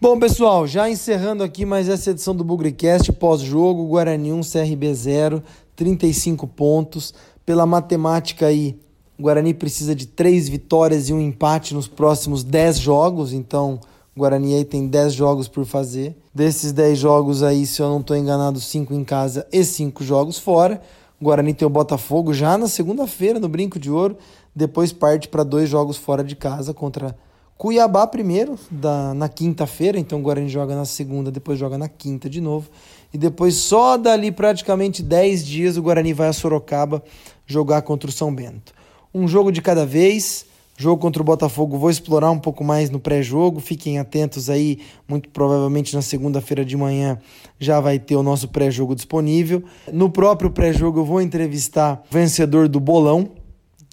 Bom, 0.00 0.18
pessoal, 0.18 0.66
já 0.66 0.90
encerrando 0.90 1.42
aqui 1.42 1.64
mais 1.64 1.88
essa 1.88 2.10
edição 2.10 2.36
do 2.36 2.44
Bugrecast 2.44 3.10
pós-jogo, 3.12 3.86
Guarani 3.86 4.34
1, 4.34 4.40
CRB 4.42 4.92
0, 4.92 5.42
35 5.74 6.46
pontos 6.46 7.14
pela 7.44 7.66
matemática 7.66 8.46
aí, 8.46 8.78
o 9.18 9.22
Guarani 9.22 9.54
precisa 9.54 9.94
de 9.94 10.06
três 10.06 10.48
vitórias 10.48 11.08
e 11.08 11.12
um 11.12 11.20
empate 11.20 11.74
nos 11.74 11.86
próximos 11.86 12.42
dez 12.42 12.78
jogos, 12.78 13.32
então 13.32 13.78
o 14.14 14.20
Guarani 14.20 14.54
aí 14.54 14.64
tem 14.64 14.86
dez 14.86 15.12
jogos 15.12 15.48
por 15.48 15.64
fazer. 15.64 16.16
Desses 16.34 16.72
dez 16.72 16.98
jogos 16.98 17.42
aí, 17.42 17.66
se 17.66 17.80
eu 17.80 17.88
não 17.88 18.00
estou 18.00 18.16
enganado, 18.16 18.60
cinco 18.60 18.94
em 18.94 19.04
casa 19.04 19.46
e 19.52 19.64
cinco 19.64 20.02
jogos 20.02 20.38
fora. 20.38 20.80
O 21.20 21.24
Guarani 21.24 21.54
tem 21.54 21.66
o 21.66 21.70
Botafogo 21.70 22.34
já 22.34 22.58
na 22.58 22.68
segunda-feira, 22.68 23.38
no 23.38 23.48
Brinco 23.48 23.78
de 23.78 23.90
Ouro. 23.90 24.16
Depois 24.54 24.92
parte 24.92 25.28
para 25.28 25.42
dois 25.42 25.68
jogos 25.68 25.96
fora 25.96 26.22
de 26.22 26.36
casa 26.36 26.74
contra 26.74 27.16
Cuiabá 27.56 28.06
primeiro, 28.06 28.58
da, 28.70 29.14
na 29.14 29.28
quinta-feira. 29.28 29.98
Então 29.98 30.18
o 30.18 30.22
Guarani 30.22 30.48
joga 30.48 30.74
na 30.74 30.84
segunda, 30.84 31.30
depois 31.30 31.58
joga 31.58 31.78
na 31.78 31.88
quinta 31.88 32.28
de 32.28 32.40
novo. 32.40 32.68
E 33.14 33.18
depois, 33.18 33.54
só 33.54 33.96
dali 33.96 34.32
praticamente 34.32 35.00
10 35.00 35.46
dias, 35.46 35.76
o 35.76 35.82
Guarani 35.82 36.12
vai 36.12 36.26
a 36.26 36.32
Sorocaba 36.32 37.00
jogar 37.46 37.80
contra 37.82 38.10
o 38.10 38.12
São 38.12 38.34
Bento. 38.34 38.74
Um 39.14 39.28
jogo 39.28 39.52
de 39.52 39.62
cada 39.62 39.86
vez. 39.86 40.46
Jogo 40.76 41.00
contra 41.00 41.22
o 41.22 41.24
Botafogo, 41.24 41.78
vou 41.78 41.88
explorar 41.88 42.32
um 42.32 42.38
pouco 42.40 42.64
mais 42.64 42.90
no 42.90 42.98
pré-jogo. 42.98 43.60
Fiquem 43.60 44.00
atentos 44.00 44.50
aí, 44.50 44.80
muito 45.06 45.28
provavelmente 45.28 45.94
na 45.94 46.02
segunda-feira 46.02 46.64
de 46.64 46.76
manhã 46.76 47.16
já 47.60 47.78
vai 47.78 47.96
ter 48.00 48.16
o 48.16 48.24
nosso 48.24 48.48
pré-jogo 48.48 48.92
disponível. 48.92 49.62
No 49.92 50.10
próprio 50.10 50.50
pré-jogo, 50.50 50.98
eu 50.98 51.04
vou 51.04 51.22
entrevistar 51.22 52.02
o 52.10 52.12
vencedor 52.12 52.66
do 52.66 52.80
bolão. 52.80 53.30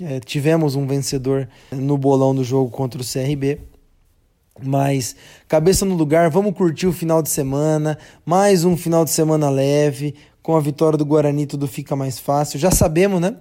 É, 0.02 0.20
tivemos 0.20 0.76
um 0.76 0.88
vencedor 0.88 1.48
no 1.72 2.00
bolão 2.00 2.34
do 2.34 2.44
jogo 2.44 2.72
contra 2.72 3.00
o 3.00 3.06
CRB. 3.06 3.60
Mas 4.60 5.16
cabeça 5.48 5.86
no 5.86 5.96
lugar, 5.96 6.30
vamos 6.30 6.54
curtir 6.54 6.88
o 6.88 6.94
final 6.94 7.22
de 7.22 7.30
semana, 7.30 7.98
mais 8.26 8.66
um 8.66 8.76
final 8.76 9.06
de 9.06 9.12
semana 9.12 9.50
leve, 9.50 10.16
com 10.42 10.56
a 10.56 10.60
vitória 10.60 10.98
do 10.98 11.06
Guarani 11.06 11.46
tudo 11.46 11.68
fica 11.68 11.96
mais 11.96 12.20
fácil. 12.20 12.60
Já 12.60 12.72
sabemos, 12.72 13.22
né? 13.22 13.36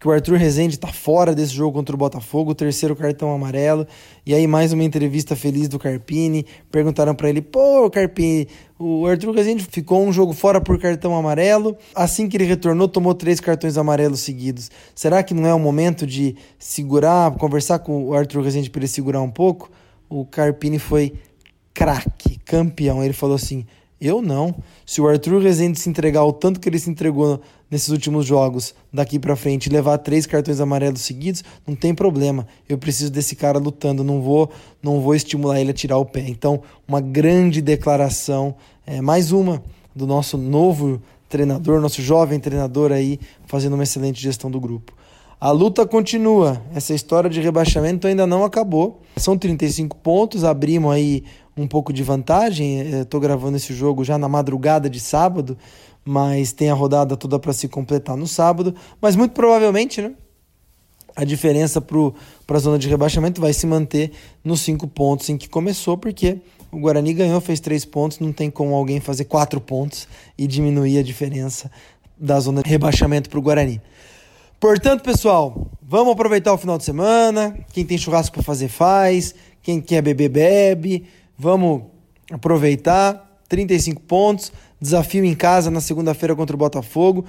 Que 0.00 0.06
o 0.06 0.12
Arthur 0.12 0.36
Rezende 0.36 0.76
está 0.76 0.88
fora 0.88 1.34
desse 1.34 1.52
jogo 1.52 1.72
contra 1.72 1.92
o 1.92 1.98
Botafogo, 1.98 2.54
terceiro 2.54 2.94
cartão 2.94 3.32
amarelo. 3.34 3.84
E 4.24 4.32
aí, 4.32 4.46
mais 4.46 4.72
uma 4.72 4.84
entrevista 4.84 5.34
feliz 5.34 5.66
do 5.68 5.76
Carpini. 5.76 6.46
Perguntaram 6.70 7.16
para 7.16 7.28
ele: 7.28 7.42
pô, 7.42 7.90
Carpini, 7.90 8.46
o 8.78 9.06
Arthur 9.06 9.34
Rezende 9.34 9.66
ficou 9.68 10.06
um 10.06 10.12
jogo 10.12 10.32
fora 10.32 10.60
por 10.60 10.78
cartão 10.78 11.16
amarelo. 11.16 11.76
Assim 11.96 12.28
que 12.28 12.36
ele 12.36 12.44
retornou, 12.44 12.86
tomou 12.86 13.12
três 13.12 13.40
cartões 13.40 13.76
amarelos 13.76 14.20
seguidos. 14.20 14.70
Será 14.94 15.20
que 15.20 15.34
não 15.34 15.48
é 15.48 15.52
o 15.52 15.58
momento 15.58 16.06
de 16.06 16.36
segurar, 16.60 17.32
conversar 17.32 17.80
com 17.80 18.04
o 18.04 18.14
Arthur 18.14 18.42
Rezende 18.42 18.70
para 18.70 18.78
ele 18.78 18.88
segurar 18.88 19.20
um 19.20 19.30
pouco? 19.30 19.68
O 20.08 20.24
Carpini 20.24 20.78
foi 20.78 21.14
craque, 21.74 22.38
campeão. 22.44 23.02
Ele 23.02 23.12
falou 23.12 23.36
assim: 23.36 23.64
eu 24.00 24.22
não. 24.22 24.54
Se 24.86 25.00
o 25.00 25.08
Arthur 25.08 25.42
Rezende 25.42 25.78
se 25.78 25.88
entregar 25.88 26.24
o 26.24 26.32
tanto 26.32 26.60
que 26.60 26.68
ele 26.68 26.78
se 26.78 26.88
entregou 26.88 27.40
nesses 27.70 27.88
últimos 27.88 28.24
jogos, 28.24 28.74
daqui 28.92 29.18
para 29.18 29.36
frente, 29.36 29.68
levar 29.68 29.98
três 29.98 30.24
cartões 30.24 30.60
amarelos 30.60 31.02
seguidos, 31.02 31.42
não 31.66 31.74
tem 31.74 31.94
problema. 31.94 32.46
Eu 32.68 32.78
preciso 32.78 33.10
desse 33.10 33.34
cara 33.34 33.58
lutando, 33.58 34.04
não 34.04 34.22
vou, 34.22 34.50
não 34.82 35.00
vou 35.00 35.14
estimular 35.14 35.60
ele 35.60 35.72
a 35.72 35.74
tirar 35.74 35.98
o 35.98 36.06
pé. 36.06 36.24
Então, 36.28 36.62
uma 36.86 37.00
grande 37.00 37.60
declaração, 37.60 38.54
é, 38.86 39.00
mais 39.00 39.32
uma 39.32 39.62
do 39.94 40.06
nosso 40.06 40.38
novo 40.38 41.02
treinador, 41.28 41.80
nosso 41.80 42.00
jovem 42.00 42.40
treinador 42.40 42.92
aí, 42.92 43.18
fazendo 43.46 43.74
uma 43.74 43.82
excelente 43.82 44.20
gestão 44.20 44.50
do 44.50 44.60
grupo. 44.60 44.94
A 45.40 45.52
luta 45.52 45.86
continua. 45.86 46.60
Essa 46.74 46.92
história 46.92 47.30
de 47.30 47.40
rebaixamento 47.40 48.08
ainda 48.08 48.26
não 48.26 48.42
acabou. 48.42 49.02
São 49.16 49.38
35 49.38 49.96
pontos, 49.98 50.42
abrimos 50.42 50.92
aí 50.92 51.22
um 51.56 51.68
pouco 51.68 51.92
de 51.92 52.02
vantagem. 52.02 52.80
Estou 53.02 53.20
gravando 53.20 53.56
esse 53.56 53.72
jogo 53.72 54.02
já 54.02 54.18
na 54.18 54.28
madrugada 54.28 54.90
de 54.90 54.98
sábado, 54.98 55.56
mas 56.04 56.52
tem 56.52 56.70
a 56.70 56.74
rodada 56.74 57.16
toda 57.16 57.38
para 57.38 57.52
se 57.52 57.68
completar 57.68 58.16
no 58.16 58.26
sábado. 58.26 58.74
Mas 59.00 59.14
muito 59.14 59.30
provavelmente, 59.30 60.02
né? 60.02 60.12
A 61.14 61.24
diferença 61.24 61.80
para 61.80 62.56
a 62.56 62.60
zona 62.60 62.78
de 62.78 62.88
rebaixamento 62.88 63.40
vai 63.40 63.52
se 63.52 63.66
manter 63.66 64.10
nos 64.42 64.60
cinco 64.60 64.88
pontos 64.88 65.28
em 65.28 65.36
que 65.36 65.48
começou, 65.48 65.96
porque 65.96 66.40
o 66.72 66.80
Guarani 66.80 67.12
ganhou, 67.14 67.40
fez 67.40 67.60
três 67.60 67.84
pontos, 67.84 68.18
não 68.18 68.32
tem 68.32 68.50
como 68.50 68.74
alguém 68.74 68.98
fazer 68.98 69.24
quatro 69.24 69.60
pontos 69.60 70.08
e 70.36 70.48
diminuir 70.48 70.98
a 70.98 71.02
diferença 71.02 71.70
da 72.18 72.40
zona 72.40 72.60
de 72.60 72.70
rebaixamento 72.70 73.30
para 73.30 73.38
o 73.38 73.42
Guarani. 73.42 73.80
Portanto, 74.60 75.02
pessoal, 75.02 75.70
vamos 75.80 76.12
aproveitar 76.12 76.52
o 76.52 76.58
final 76.58 76.76
de 76.76 76.84
semana. 76.84 77.56
Quem 77.72 77.84
tem 77.84 77.96
churrasco 77.96 78.34
para 78.34 78.42
fazer, 78.42 78.68
faz. 78.68 79.34
Quem 79.62 79.80
quer 79.80 80.02
beber, 80.02 80.28
bebe. 80.28 81.06
Vamos 81.38 81.82
aproveitar. 82.30 83.24
35 83.48 84.02
pontos. 84.02 84.52
Desafio 84.80 85.24
em 85.24 85.34
casa 85.34 85.70
na 85.70 85.80
segunda-feira 85.80 86.34
contra 86.34 86.56
o 86.56 86.58
Botafogo. 86.58 87.24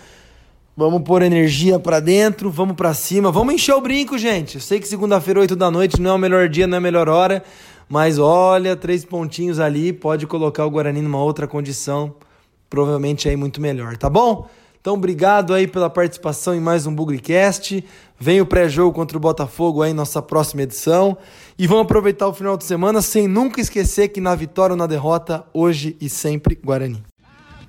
Vamos 0.75 1.03
pôr 1.03 1.21
energia 1.21 1.77
pra 1.77 1.99
dentro, 1.99 2.49
vamos 2.49 2.75
pra 2.75 2.93
cima, 2.93 3.31
vamos 3.33 3.53
encher 3.53 3.75
o 3.75 3.81
brinco, 3.81 4.17
gente. 4.17 4.55
Eu 4.55 4.61
sei 4.61 4.79
que 4.79 4.87
segunda-feira, 4.87 5.41
8 5.41 5.53
da 5.53 5.69
noite, 5.69 6.01
não 6.01 6.11
é 6.11 6.13
o 6.13 6.17
melhor 6.17 6.47
dia, 6.47 6.65
não 6.67 6.75
é 6.75 6.77
a 6.77 6.81
melhor 6.81 7.09
hora, 7.09 7.43
mas 7.89 8.17
olha, 8.17 8.77
três 8.77 9.03
pontinhos 9.03 9.59
ali, 9.59 9.91
pode 9.91 10.25
colocar 10.25 10.65
o 10.65 10.69
Guarani 10.69 11.01
numa 11.01 11.21
outra 11.21 11.45
condição, 11.49 12.15
provavelmente 12.69 13.27
aí 13.27 13.35
muito 13.35 13.59
melhor, 13.59 13.97
tá 13.97 14.09
bom? 14.09 14.47
Então, 14.81 14.93
obrigado 14.93 15.53
aí 15.53 15.67
pela 15.67 15.89
participação 15.89 16.55
em 16.55 16.59
mais 16.59 16.87
um 16.87 16.95
Bugrecast. 16.95 17.83
Vem 18.17 18.39
o 18.39 18.45
pré-jogo 18.45 18.93
contra 18.93 19.17
o 19.17 19.19
Botafogo 19.19 19.81
aí, 19.81 19.93
nossa 19.93 20.21
próxima 20.21 20.61
edição. 20.61 21.17
E 21.57 21.67
vamos 21.67 21.83
aproveitar 21.83 22.27
o 22.27 22.33
final 22.33 22.55
de 22.55 22.63
semana 22.63 23.01
sem 23.01 23.27
nunca 23.27 23.59
esquecer 23.59 24.07
que 24.07 24.21
na 24.21 24.33
vitória 24.35 24.73
ou 24.73 24.77
na 24.77 24.87
derrota, 24.87 25.43
hoje 25.53 25.97
e 25.99 26.07
sempre, 26.09 26.55
Guarani. 26.63 27.03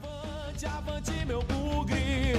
Avante, 0.05 0.67
avante, 0.67 1.27
meu 1.27 1.43
bugre, 1.43 2.37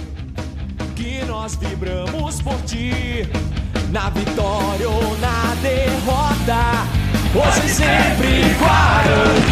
que 0.96 1.26
nós 1.26 1.56
vibramos 1.56 2.42
por 2.42 2.56
ti. 2.62 3.28
Na 3.92 4.10
vitória 4.10 4.90
ou 4.90 5.18
na 5.18 5.54
derrota, 5.62 6.88
hoje 7.36 7.66
e 7.66 7.70
sempre 7.70 8.56
Guarani. 8.58 9.52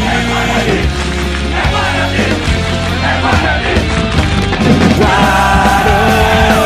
É 1.51 1.69
Guarani! 1.69 2.23
É 3.03 3.21
Guarani! 3.21 3.78
water 5.01 6.58